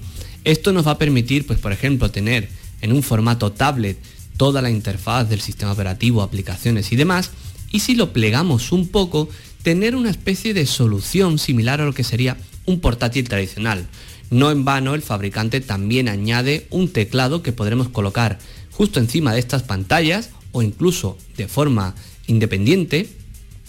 Esto 0.44 0.72
nos 0.72 0.86
va 0.86 0.92
a 0.92 0.98
permitir, 0.98 1.46
pues 1.46 1.58
por 1.58 1.72
ejemplo, 1.72 2.10
tener 2.10 2.48
en 2.80 2.92
un 2.92 3.02
formato 3.02 3.52
tablet 3.52 3.98
toda 4.36 4.62
la 4.62 4.70
interfaz 4.70 5.28
del 5.28 5.40
sistema 5.40 5.72
operativo, 5.72 6.22
aplicaciones 6.22 6.92
y 6.92 6.96
demás, 6.96 7.30
y 7.70 7.80
si 7.80 7.94
lo 7.94 8.12
plegamos 8.12 8.72
un 8.72 8.88
poco, 8.88 9.28
tener 9.62 9.94
una 9.94 10.10
especie 10.10 10.54
de 10.54 10.66
solución 10.66 11.38
similar 11.38 11.80
a 11.80 11.84
lo 11.84 11.92
que 11.92 12.04
sería 12.04 12.36
un 12.66 12.80
portátil 12.80 13.28
tradicional. 13.28 13.86
No 14.30 14.50
en 14.50 14.64
vano 14.64 14.94
el 14.94 15.02
fabricante 15.02 15.60
también 15.60 16.08
añade 16.08 16.66
un 16.70 16.88
teclado 16.88 17.42
que 17.42 17.52
podremos 17.52 17.88
colocar 17.88 18.38
justo 18.70 19.00
encima 19.00 19.32
de 19.32 19.40
estas 19.40 19.62
pantallas 19.62 20.30
o 20.52 20.62
incluso 20.62 21.18
de 21.36 21.48
forma 21.48 21.94
independiente 22.26 23.08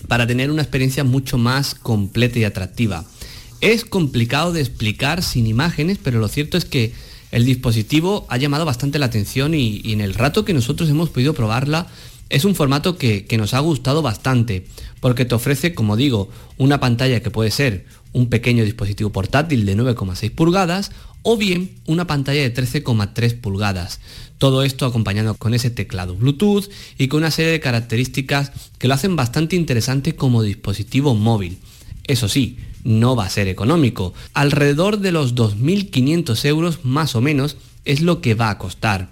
para 0.07 0.27
tener 0.27 0.51
una 0.51 0.61
experiencia 0.61 1.03
mucho 1.03 1.37
más 1.37 1.75
completa 1.75 2.39
y 2.39 2.43
atractiva. 2.43 3.05
Es 3.61 3.83
complicado 3.83 4.53
de 4.53 4.61
explicar 4.61 5.23
sin 5.23 5.47
imágenes, 5.47 5.97
pero 6.01 6.19
lo 6.19 6.27
cierto 6.27 6.57
es 6.57 6.65
que 6.65 6.93
el 7.31 7.45
dispositivo 7.45 8.25
ha 8.29 8.37
llamado 8.37 8.65
bastante 8.65 8.99
la 8.99 9.07
atención 9.07 9.53
y, 9.53 9.81
en 9.85 10.01
el 10.01 10.13
rato 10.13 10.45
que 10.45 10.53
nosotros 10.53 10.89
hemos 10.89 11.09
podido 11.09 11.33
probarla, 11.33 11.87
es 12.29 12.45
un 12.45 12.55
formato 12.55 12.97
que, 12.97 13.25
nos 13.37 13.53
ha 13.53 13.59
gustado 13.59 14.01
bastante, 14.01 14.65
porque 14.99 15.25
te 15.25 15.35
ofrece, 15.35 15.73
como 15.73 15.97
digo, 15.97 16.29
una 16.57 16.79
pantalla 16.79 17.21
que 17.21 17.31
puede 17.31 17.51
ser 17.51 17.85
un 18.13 18.29
pequeño 18.29 18.63
dispositivo 18.63 19.11
portátil 19.11 19.65
de 19.65 19.77
9,6 19.77 20.31
pulgadas 20.31 20.91
o 21.21 21.37
bien 21.37 21.71
una 21.85 22.07
pantalla 22.07 22.41
de 22.41 22.53
13,3 22.53 23.39
pulgadas. 23.39 23.99
Todo 24.37 24.63
esto 24.63 24.85
acompañado 24.85 25.35
con 25.35 25.53
ese 25.53 25.69
teclado 25.69 26.15
Bluetooth 26.15 26.69
y 26.97 27.07
con 27.07 27.19
una 27.19 27.31
serie 27.31 27.51
de 27.51 27.59
características 27.59 28.51
que 28.77 28.87
lo 28.87 28.93
hacen 28.93 29.15
bastante 29.15 29.55
interesante 29.55 30.15
como 30.15 30.43
dispositivo 30.43 31.13
móvil. 31.15 31.57
Eso 32.05 32.29
sí, 32.29 32.57
no 32.83 33.15
va 33.15 33.25
a 33.25 33.29
ser 33.29 33.47
económico. 33.47 34.13
Alrededor 34.33 34.99
de 34.99 35.11
los 35.11 35.35
2.500 35.35 36.45
euros 36.45 36.79
más 36.83 37.15
o 37.15 37.21
menos 37.21 37.57
es 37.85 38.01
lo 38.01 38.21
que 38.21 38.35
va 38.35 38.49
a 38.49 38.57
costar. 38.57 39.09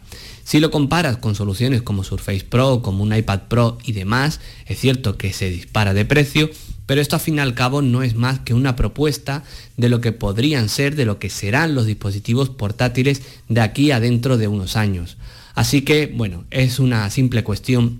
Si 0.47 0.61
lo 0.61 0.71
comparas 0.71 1.17
con 1.17 1.35
soluciones 1.35 1.81
como 1.81 2.05
Surface 2.05 2.45
Pro, 2.45 2.81
como 2.81 3.03
un 3.03 3.13
iPad 3.13 3.49
Pro 3.49 3.77
y 3.83 3.91
demás, 3.91 4.39
es 4.65 4.79
cierto 4.79 5.17
que 5.17 5.33
se 5.33 5.49
dispara 5.49 5.93
de 5.93 6.05
precio, 6.05 6.49
pero 6.85 7.01
esto 7.01 7.17
al 7.17 7.21
fin 7.21 7.35
y 7.35 7.39
al 7.39 7.53
cabo 7.53 7.81
no 7.81 8.01
es 8.01 8.15
más 8.15 8.39
que 8.39 8.53
una 8.53 8.77
propuesta 8.77 9.43
de 9.75 9.89
lo 9.89 9.99
que 9.99 10.13
podrían 10.13 10.69
ser, 10.69 10.95
de 10.95 11.03
lo 11.03 11.19
que 11.19 11.29
serán 11.29 11.75
los 11.75 11.85
dispositivos 11.85 12.49
portátiles 12.49 13.23
de 13.49 13.59
aquí 13.59 13.91
a 13.91 13.99
dentro 13.99 14.37
de 14.37 14.47
unos 14.47 14.77
años. 14.77 15.17
Así 15.53 15.81
que, 15.81 16.07
bueno, 16.07 16.45
es 16.49 16.79
una 16.79 17.09
simple 17.09 17.43
cuestión 17.43 17.99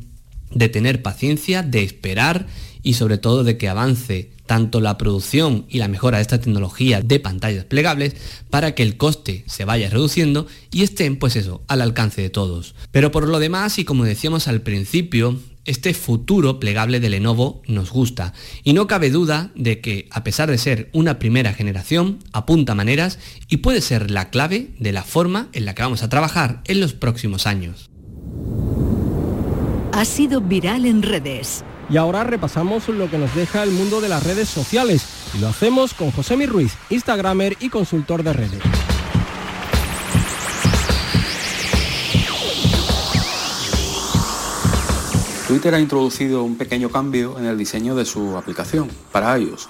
de 0.49 0.69
tener 0.69 1.01
paciencia, 1.01 1.63
de 1.63 1.83
esperar 1.83 2.47
y 2.87 2.93
sobre 2.93 3.17
todo 3.17 3.43
de 3.43 3.57
que 3.57 3.67
avance 3.67 4.31
tanto 4.45 4.79
la 4.79 4.97
producción 4.97 5.65
y 5.67 5.79
la 5.79 5.89
mejora 5.89 6.19
de 6.19 6.21
esta 6.21 6.39
tecnología 6.39 7.01
de 7.01 7.19
pantallas 7.19 7.65
plegables 7.65 8.15
para 8.49 8.75
que 8.75 8.83
el 8.83 8.95
coste 8.95 9.43
se 9.45 9.65
vaya 9.65 9.89
reduciendo 9.89 10.47
y 10.71 10.83
estén 10.83 11.19
pues 11.19 11.35
eso 11.35 11.61
al 11.67 11.81
alcance 11.81 12.21
de 12.21 12.29
todos. 12.29 12.75
Pero 12.91 13.11
por 13.11 13.27
lo 13.27 13.39
demás 13.39 13.77
y 13.77 13.83
como 13.83 14.05
decíamos 14.05 14.47
al 14.47 14.61
principio, 14.61 15.37
este 15.65 15.93
futuro 15.93 16.61
plegable 16.61 17.01
de 17.01 17.09
Lenovo 17.09 17.61
nos 17.67 17.91
gusta 17.91 18.31
y 18.63 18.71
no 18.71 18.87
cabe 18.87 19.09
duda 19.09 19.51
de 19.53 19.81
que, 19.81 20.07
a 20.09 20.23
pesar 20.23 20.49
de 20.49 20.57
ser 20.57 20.89
una 20.93 21.19
primera 21.19 21.53
generación, 21.53 22.19
apunta 22.31 22.73
maneras 22.73 23.19
y 23.49 23.57
puede 23.57 23.81
ser 23.81 24.11
la 24.11 24.29
clave 24.29 24.69
de 24.79 24.93
la 24.93 25.03
forma 25.03 25.49
en 25.51 25.65
la 25.65 25.75
que 25.75 25.81
vamos 25.83 26.03
a 26.03 26.09
trabajar 26.09 26.61
en 26.63 26.79
los 26.79 26.93
próximos 26.93 27.47
años. 27.47 27.89
Ha 29.91 30.05
sido 30.05 30.39
viral 30.39 30.85
en 30.85 31.01
redes. 31.01 31.65
Y 31.89 31.95
ahora 31.95 32.23
repasamos 32.25 32.89
lo 32.89 33.09
que 33.09 33.17
nos 33.17 33.33
deja 33.33 33.63
el 33.63 33.71
mundo 33.71 34.01
de 34.01 34.09
las 34.09 34.23
redes 34.23 34.49
sociales 34.49 35.05
y 35.33 35.39
lo 35.39 35.47
hacemos 35.47 35.93
con 35.93 36.11
José 36.11 36.35
Mi 36.35 36.45
Ruiz, 36.45 36.73
Instagramer 36.89 37.55
y 37.61 37.69
consultor 37.69 38.23
de 38.23 38.33
redes. 38.33 38.61
Twitter 45.47 45.73
ha 45.75 45.79
introducido 45.79 46.43
un 46.43 46.57
pequeño 46.57 46.89
cambio 46.89 47.39
en 47.39 47.45
el 47.45 47.57
diseño 47.57 47.95
de 47.95 48.03
su 48.03 48.35
aplicación 48.35 48.89
para 49.13 49.39
iOS. 49.39 49.69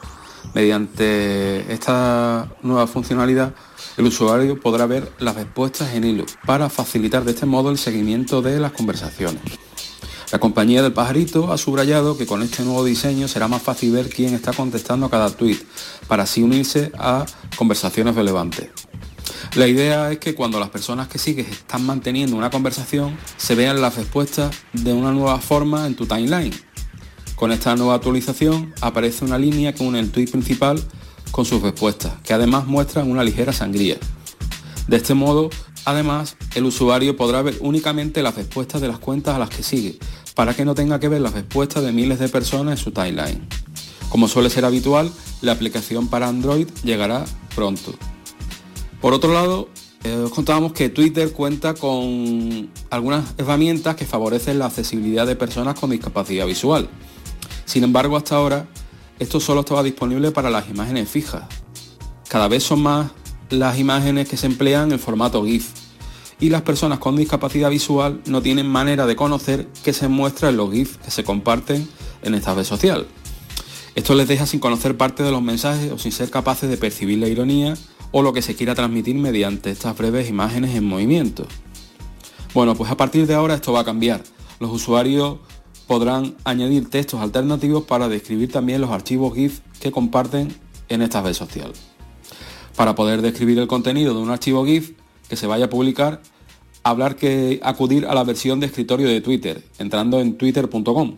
Mediante 0.55 1.71
esta 1.71 2.47
nueva 2.63 2.87
funcionalidad, 2.87 3.53
el 3.95 4.05
usuario 4.05 4.59
podrá 4.59 4.87
ver 4.87 5.11
las 5.19 5.35
respuestas 5.35 5.93
en 5.93 6.03
hilo 6.03 6.25
para 6.47 6.67
facilitar 6.69 7.23
de 7.25 7.31
este 7.31 7.45
modo 7.45 7.69
el 7.69 7.77
seguimiento 7.77 8.41
de 8.41 8.59
las 8.59 8.71
conversaciones. 8.71 9.66
La 10.31 10.39
compañía 10.39 10.83
del 10.83 10.91
pajarito 10.91 11.53
ha 11.53 11.57
subrayado 11.57 12.17
que 12.17 12.25
con 12.25 12.43
este 12.43 12.63
nuevo 12.63 12.83
diseño 12.83 13.29
será 13.29 13.47
más 13.47 13.61
fácil 13.61 13.93
ver 13.93 14.09
quién 14.09 14.33
está 14.33 14.51
contestando 14.51 15.05
a 15.05 15.09
cada 15.09 15.29
tweet, 15.29 15.59
para 16.07 16.23
así 16.23 16.41
unirse 16.41 16.91
a 16.97 17.25
conversaciones 17.55 18.13
relevantes. 18.13 18.69
La 19.55 19.67
idea 19.67 20.11
es 20.11 20.19
que 20.19 20.35
cuando 20.35 20.59
las 20.59 20.69
personas 20.69 21.07
que 21.07 21.17
sigues 21.17 21.49
están 21.49 21.85
manteniendo 21.85 22.35
una 22.35 22.49
conversación, 22.49 23.17
se 23.37 23.55
vean 23.55 23.81
las 23.81 23.95
respuestas 23.95 24.53
de 24.73 24.91
una 24.91 25.11
nueva 25.13 25.39
forma 25.39 25.87
en 25.87 25.95
tu 25.95 26.05
timeline. 26.05 26.53
Con 27.35 27.53
esta 27.53 27.75
nueva 27.77 27.95
actualización 27.95 28.73
aparece 28.81 29.23
una 29.23 29.37
línea 29.37 29.73
que 29.73 29.83
une 29.83 29.99
el 29.99 30.11
tweet 30.11 30.27
principal 30.27 30.83
con 31.31 31.45
sus 31.45 31.61
respuestas, 31.61 32.13
que 32.23 32.33
además 32.33 32.67
muestran 32.67 33.09
una 33.09 33.23
ligera 33.23 33.53
sangría. 33.53 33.97
De 34.87 34.97
este 34.97 35.13
modo, 35.13 35.49
además, 35.87 36.35
el 36.53 36.65
usuario 36.65 37.15
podrá 37.15 37.41
ver 37.41 37.55
únicamente 37.61 38.21
las 38.21 38.35
respuestas 38.35 38.81
de 38.81 38.89
las 38.89 38.99
cuentas 38.99 39.35
a 39.35 39.39
las 39.39 39.49
que 39.49 39.63
sigue, 39.63 39.97
para 40.35 40.53
que 40.53 40.65
no 40.65 40.75
tenga 40.75 40.99
que 40.99 41.07
ver 41.07 41.21
las 41.21 41.31
respuestas 41.31 41.81
de 41.81 41.93
miles 41.93 42.19
de 42.19 42.27
personas 42.27 42.77
en 42.77 42.83
su 42.83 42.91
timeline. 42.91 43.47
Como 44.09 44.27
suele 44.27 44.49
ser 44.49 44.65
habitual, 44.65 45.09
la 45.41 45.53
aplicación 45.53 46.09
para 46.09 46.27
Android 46.27 46.67
llegará 46.83 47.23
pronto. 47.55 47.93
Por 48.99 49.13
otro 49.13 49.31
lado, 49.31 49.69
eh, 50.03 50.13
os 50.13 50.31
contábamos 50.31 50.73
que 50.73 50.89
Twitter 50.89 51.31
cuenta 51.31 51.73
con 51.73 52.69
algunas 52.89 53.33
herramientas 53.37 53.95
que 53.95 54.05
favorecen 54.05 54.59
la 54.59 54.65
accesibilidad 54.65 55.25
de 55.25 55.37
personas 55.37 55.79
con 55.79 55.89
discapacidad 55.89 56.45
visual. 56.45 56.89
Sin 57.63 57.85
embargo, 57.85 58.17
hasta 58.17 58.35
ahora, 58.35 58.67
esto 59.19 59.39
solo 59.39 59.61
estaba 59.61 59.83
disponible 59.83 60.31
para 60.31 60.49
las 60.49 60.67
imágenes 60.69 61.09
fijas. 61.09 61.43
Cada 62.27 62.49
vez 62.49 62.63
son 62.63 62.81
más 62.83 63.11
las 63.49 63.79
imágenes 63.79 64.27
que 64.27 64.37
se 64.37 64.47
emplean 64.47 64.91
en 64.91 64.99
formato 64.99 65.43
GIF 65.45 65.69
y 66.39 66.49
las 66.49 66.61
personas 66.61 66.99
con 66.99 67.15
discapacidad 67.15 67.69
visual 67.69 68.21
no 68.25 68.41
tienen 68.41 68.67
manera 68.67 69.05
de 69.05 69.15
conocer 69.15 69.67
qué 69.83 69.93
se 69.93 70.07
muestra 70.07 70.49
en 70.49 70.57
los 70.57 70.71
GIF 70.71 70.97
que 70.97 71.11
se 71.11 71.23
comparten 71.23 71.87
en 72.21 72.35
esta 72.35 72.53
red 72.53 72.63
social. 72.63 73.07
Esto 73.95 74.13
les 74.13 74.27
deja 74.27 74.45
sin 74.45 74.59
conocer 74.59 74.95
parte 74.95 75.23
de 75.23 75.31
los 75.31 75.41
mensajes 75.41 75.91
o 75.91 75.97
sin 75.97 76.11
ser 76.11 76.29
capaces 76.29 76.69
de 76.69 76.77
percibir 76.77 77.17
la 77.17 77.27
ironía 77.27 77.75
o 78.11 78.21
lo 78.21 78.33
que 78.33 78.43
se 78.43 78.55
quiera 78.55 78.75
transmitir 78.75 79.15
mediante 79.15 79.71
estas 79.71 79.97
breves 79.97 80.29
imágenes 80.29 80.75
en 80.75 80.85
movimiento. 80.85 81.47
Bueno, 82.53 82.75
pues 82.75 82.91
a 82.91 82.97
partir 82.97 83.25
de 83.25 83.33
ahora 83.33 83.55
esto 83.55 83.73
va 83.73 83.81
a 83.81 83.85
cambiar. 83.85 84.23
Los 84.59 84.71
usuarios 84.71 85.37
podrán 85.87 86.35
añadir 86.43 86.89
textos 86.89 87.21
alternativos 87.21 87.85
para 87.85 88.07
describir 88.07 88.51
también 88.51 88.81
los 88.81 88.91
archivos 88.91 89.33
GIF 89.33 89.61
que 89.79 89.91
comparten 89.91 90.55
en 90.89 91.01
esta 91.01 91.21
red 91.21 91.33
social. 91.33 91.73
Para 92.77 92.93
poder 92.93 93.23
describir 93.23 93.57
el 93.57 93.65
contenido 93.65 94.13
de 94.13 94.21
un 94.21 94.29
archivo 94.29 94.63
GIF 94.63 94.91
que 95.27 95.35
se 95.35 95.47
vaya 95.47 95.65
a 95.65 95.69
publicar, 95.69 96.21
hablar 96.83 97.15
que 97.15 97.59
acudir 97.63 98.05
a 98.05 98.13
la 98.13 98.23
versión 98.23 98.59
de 98.59 98.67
escritorio 98.67 99.07
de 99.07 99.19
Twitter, 99.19 99.63
entrando 99.79 100.19
en 100.21 100.37
twitter.com. 100.37 101.17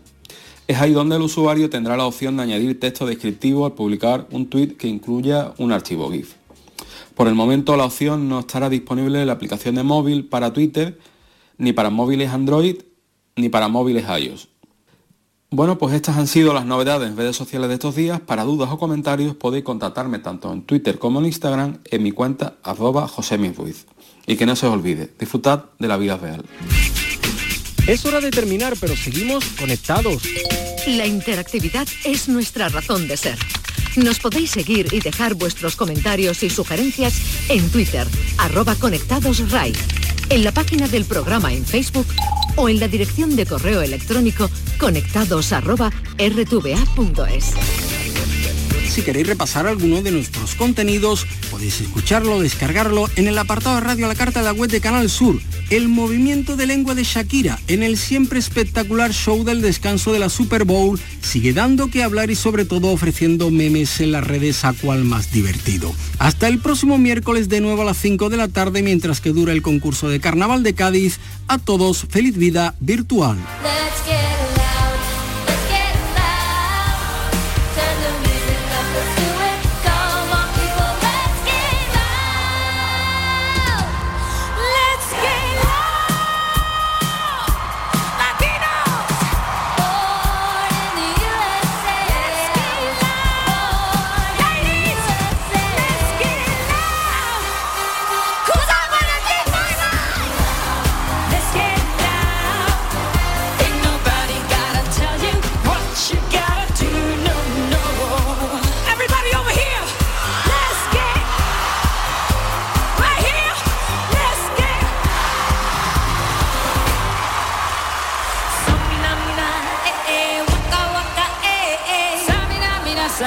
Es 0.68 0.80
ahí 0.80 0.94
donde 0.94 1.18
el 1.18 1.22
usuario 1.22 1.70
tendrá 1.70 1.98
la 1.98 2.06
opción 2.06 2.38
de 2.38 2.44
añadir 2.44 2.80
texto 2.80 3.06
descriptivo 3.06 3.66
al 3.66 3.74
publicar 3.74 4.26
un 4.32 4.48
tweet 4.48 4.78
que 4.78 4.88
incluya 4.88 5.54
un 5.58 5.74
archivo 5.74 6.10
GIF. 6.10 6.36
Por 7.14 7.28
el 7.28 7.36
momento 7.36 7.76
la 7.76 7.84
opción 7.84 8.30
no 8.30 8.40
estará 8.40 8.70
disponible 8.70 9.20
en 9.20 9.28
la 9.28 9.34
aplicación 9.34 9.76
de 9.76 9.84
móvil 9.84 10.30
para 10.30 10.54
Twitter, 10.54 10.98
ni 11.58 11.74
para 11.74 11.90
móviles 11.90 12.30
Android, 12.30 12.78
ni 13.36 13.50
para 13.50 13.68
móviles 13.68 14.06
iOS. 14.08 14.49
Bueno, 15.52 15.80
pues 15.80 15.96
estas 15.96 16.16
han 16.18 16.28
sido 16.28 16.54
las 16.54 16.66
novedades 16.66 17.10
en 17.10 17.18
redes 17.18 17.36
sociales 17.36 17.70
de 17.70 17.74
estos 17.74 17.96
días. 17.96 18.20
Para 18.20 18.44
dudas 18.44 18.70
o 18.72 18.78
comentarios 18.78 19.36
podéis 19.36 19.64
contactarme 19.64 20.20
tanto 20.20 20.54
en 20.54 20.62
Twitter 20.62 21.00
como 21.00 21.20
en 21.20 21.26
Instagram 21.26 21.80
en 21.86 22.04
mi 22.04 22.12
cuenta 22.12 22.58
arroba 22.62 23.10
Y 24.28 24.36
que 24.36 24.46
no 24.46 24.56
se 24.56 24.68
os 24.68 24.74
olvide, 24.74 25.12
disfrutad 25.20 25.66
de 25.80 25.88
la 25.88 25.98
vida 25.98 26.18
real. 26.18 26.46
Es 27.88 28.06
hora 28.06 28.22
de 28.22 28.30
terminar, 28.30 28.76
pero 28.80 28.96
seguimos 28.96 29.44
conectados. 29.60 30.22
La 30.86 31.08
interactividad 31.08 31.88
es 32.06 32.30
nuestra 32.30 32.70
razón 32.70 33.08
de 33.08 33.18
ser. 33.18 33.40
Nos 33.96 34.20
podéis 34.20 34.52
seguir 34.52 34.94
y 34.94 35.00
dejar 35.00 35.34
vuestros 35.34 35.76
comentarios 35.76 36.44
y 36.44 36.52
sugerencias 36.52 37.50
en 37.50 37.68
Twitter, 37.72 38.08
arroba 38.38 38.76
conectadosRAI, 38.76 39.74
en 40.30 40.44
la 40.44 40.52
página 40.52 40.88
del 40.88 41.06
programa 41.06 41.52
en 41.54 41.66
Facebook 41.66 42.08
o 42.56 42.70
en 42.70 42.80
la 42.80 42.88
dirección 42.88 43.36
de 43.36 43.46
correo 43.46 43.82
electrónico 43.82 44.50
conectados 44.80 45.52
arroba 45.54 45.92
rtva.es. 46.18 47.99
Si 48.90 49.04
queréis 49.04 49.28
repasar 49.28 49.68
alguno 49.68 50.02
de 50.02 50.12
nuestros 50.12 50.56
contenidos, 50.56 51.28
podéis 51.52 51.80
escucharlo, 51.80 52.40
descargarlo 52.40 53.08
en 53.16 53.28
el 53.28 53.38
apartado 53.38 53.76
de 53.76 53.82
Radio 53.82 54.06
a 54.06 54.08
la 54.08 54.16
Carta 54.16 54.40
de 54.40 54.46
la 54.46 54.52
web 54.52 54.70
de 54.70 54.82
Canal 54.82 55.12
Sur. 55.12 55.40
El 55.70 55.90
movimiento 55.90 56.56
de 56.56 56.66
lengua 56.66 56.96
de 56.96 57.04
Shakira 57.04 57.60
en 57.68 57.84
el 57.84 57.98
siempre 57.98 58.40
espectacular 58.40 59.14
show 59.14 59.44
del 59.44 59.62
descanso 59.62 60.12
de 60.12 60.18
la 60.18 60.30
Super 60.30 60.64
Bowl 60.64 61.00
sigue 61.22 61.54
dando 61.54 61.92
que 61.92 62.02
hablar 62.02 62.32
y 62.32 62.36
sobre 62.36 62.66
todo 62.66 62.88
ofreciendo 62.88 63.52
memes 63.52 64.00
en 64.02 64.12
las 64.12 64.26
redes 64.26 64.66
a 64.66 64.74
cual 64.74 65.04
más 65.04 65.32
divertido. 65.32 65.94
Hasta 66.18 66.48
el 66.48 66.58
próximo 66.58 66.98
miércoles 66.98 67.48
de 67.48 67.62
nuevo 67.62 67.84
a 67.84 67.86
las 67.86 67.98
5 67.98 68.30
de 68.30 68.38
la 68.38 68.48
tarde 68.48 68.82
mientras 68.82 69.22
que 69.22 69.32
dura 69.32 69.54
el 69.54 69.62
concurso 69.62 70.10
de 70.10 70.20
Carnaval 70.20 70.64
de 70.64 70.74
Cádiz. 70.74 71.20
A 71.48 71.60
todos, 71.60 72.08
feliz 72.10 72.36
vida 72.38 72.74
virtual. 72.80 73.38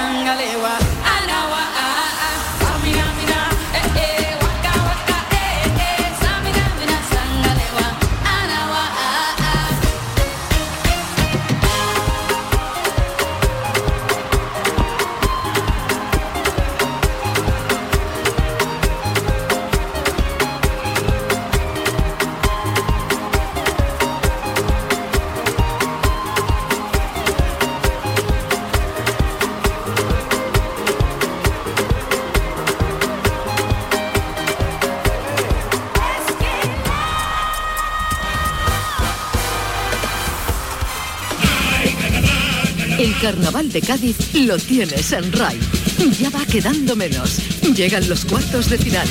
Shangalewa. 0.03 0.82
Carnaval 43.43 43.73
de 43.73 43.81
Cádiz 43.81 44.17
lo 44.35 44.57
tienes 44.57 45.11
en 45.11 45.33
RAI. 45.33 45.59
Ya 46.21 46.31
va 46.31 46.47
quedando 46.47 46.95
menos. 46.95 47.39
Llegan 47.75 48.09
los 48.09 48.25
cuartos 48.25 48.71
de 48.71 48.79
final. 48.79 49.09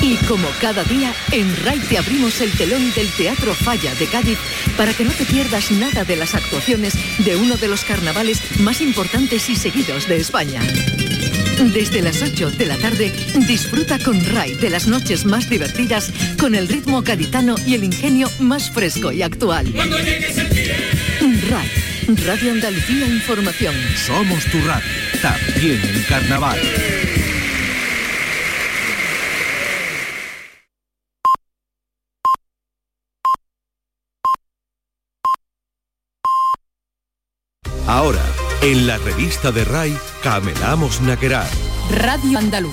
Y 0.00 0.14
como 0.28 0.46
cada 0.60 0.84
día, 0.84 1.12
en 1.32 1.56
RAI 1.64 1.80
te 1.80 1.98
abrimos 1.98 2.40
el 2.40 2.52
telón 2.52 2.94
del 2.94 3.08
Teatro 3.08 3.52
Falla 3.52 3.92
de 3.96 4.06
Cádiz 4.06 4.38
para 4.76 4.94
que 4.94 5.02
no 5.04 5.10
te 5.10 5.24
pierdas 5.24 5.72
nada 5.72 6.04
de 6.04 6.14
las 6.14 6.36
actuaciones 6.36 6.94
de 7.24 7.34
uno 7.34 7.56
de 7.56 7.66
los 7.66 7.82
carnavales 7.82 8.40
más 8.60 8.80
importantes 8.80 9.50
y 9.50 9.56
seguidos 9.56 10.06
de 10.06 10.18
España. 10.18 10.62
Desde 11.74 12.02
las 12.02 12.22
8 12.22 12.52
de 12.52 12.66
la 12.66 12.76
tarde, 12.76 13.12
disfruta 13.48 13.98
con 13.98 14.24
RAI 14.24 14.54
de 14.54 14.70
las 14.70 14.86
noches 14.86 15.24
más 15.24 15.50
divertidas 15.50 16.12
con 16.38 16.54
el 16.54 16.68
ritmo 16.68 17.02
gaditano 17.02 17.56
y 17.66 17.74
el 17.74 17.82
ingenio 17.82 18.30
más 18.38 18.70
fresco 18.70 19.10
y 19.10 19.22
actual. 19.22 19.66
RAI, 21.50 21.68
Radio 22.26 22.52
Andalucía 22.52 23.06
Información. 23.08 23.74
Somos 23.96 24.44
tu 24.44 24.60
radio, 24.62 24.84
también 25.20 25.80
en 25.82 26.02
carnaval. 26.04 26.60
Ahora, 37.88 38.22
en 38.62 38.86
la 38.86 38.98
revista 38.98 39.50
de 39.50 39.64
RAI, 39.64 39.98
Camelamos 40.22 41.00
Naquerar. 41.00 41.48
Radio 41.90 42.38
Andalucía. 42.38 42.68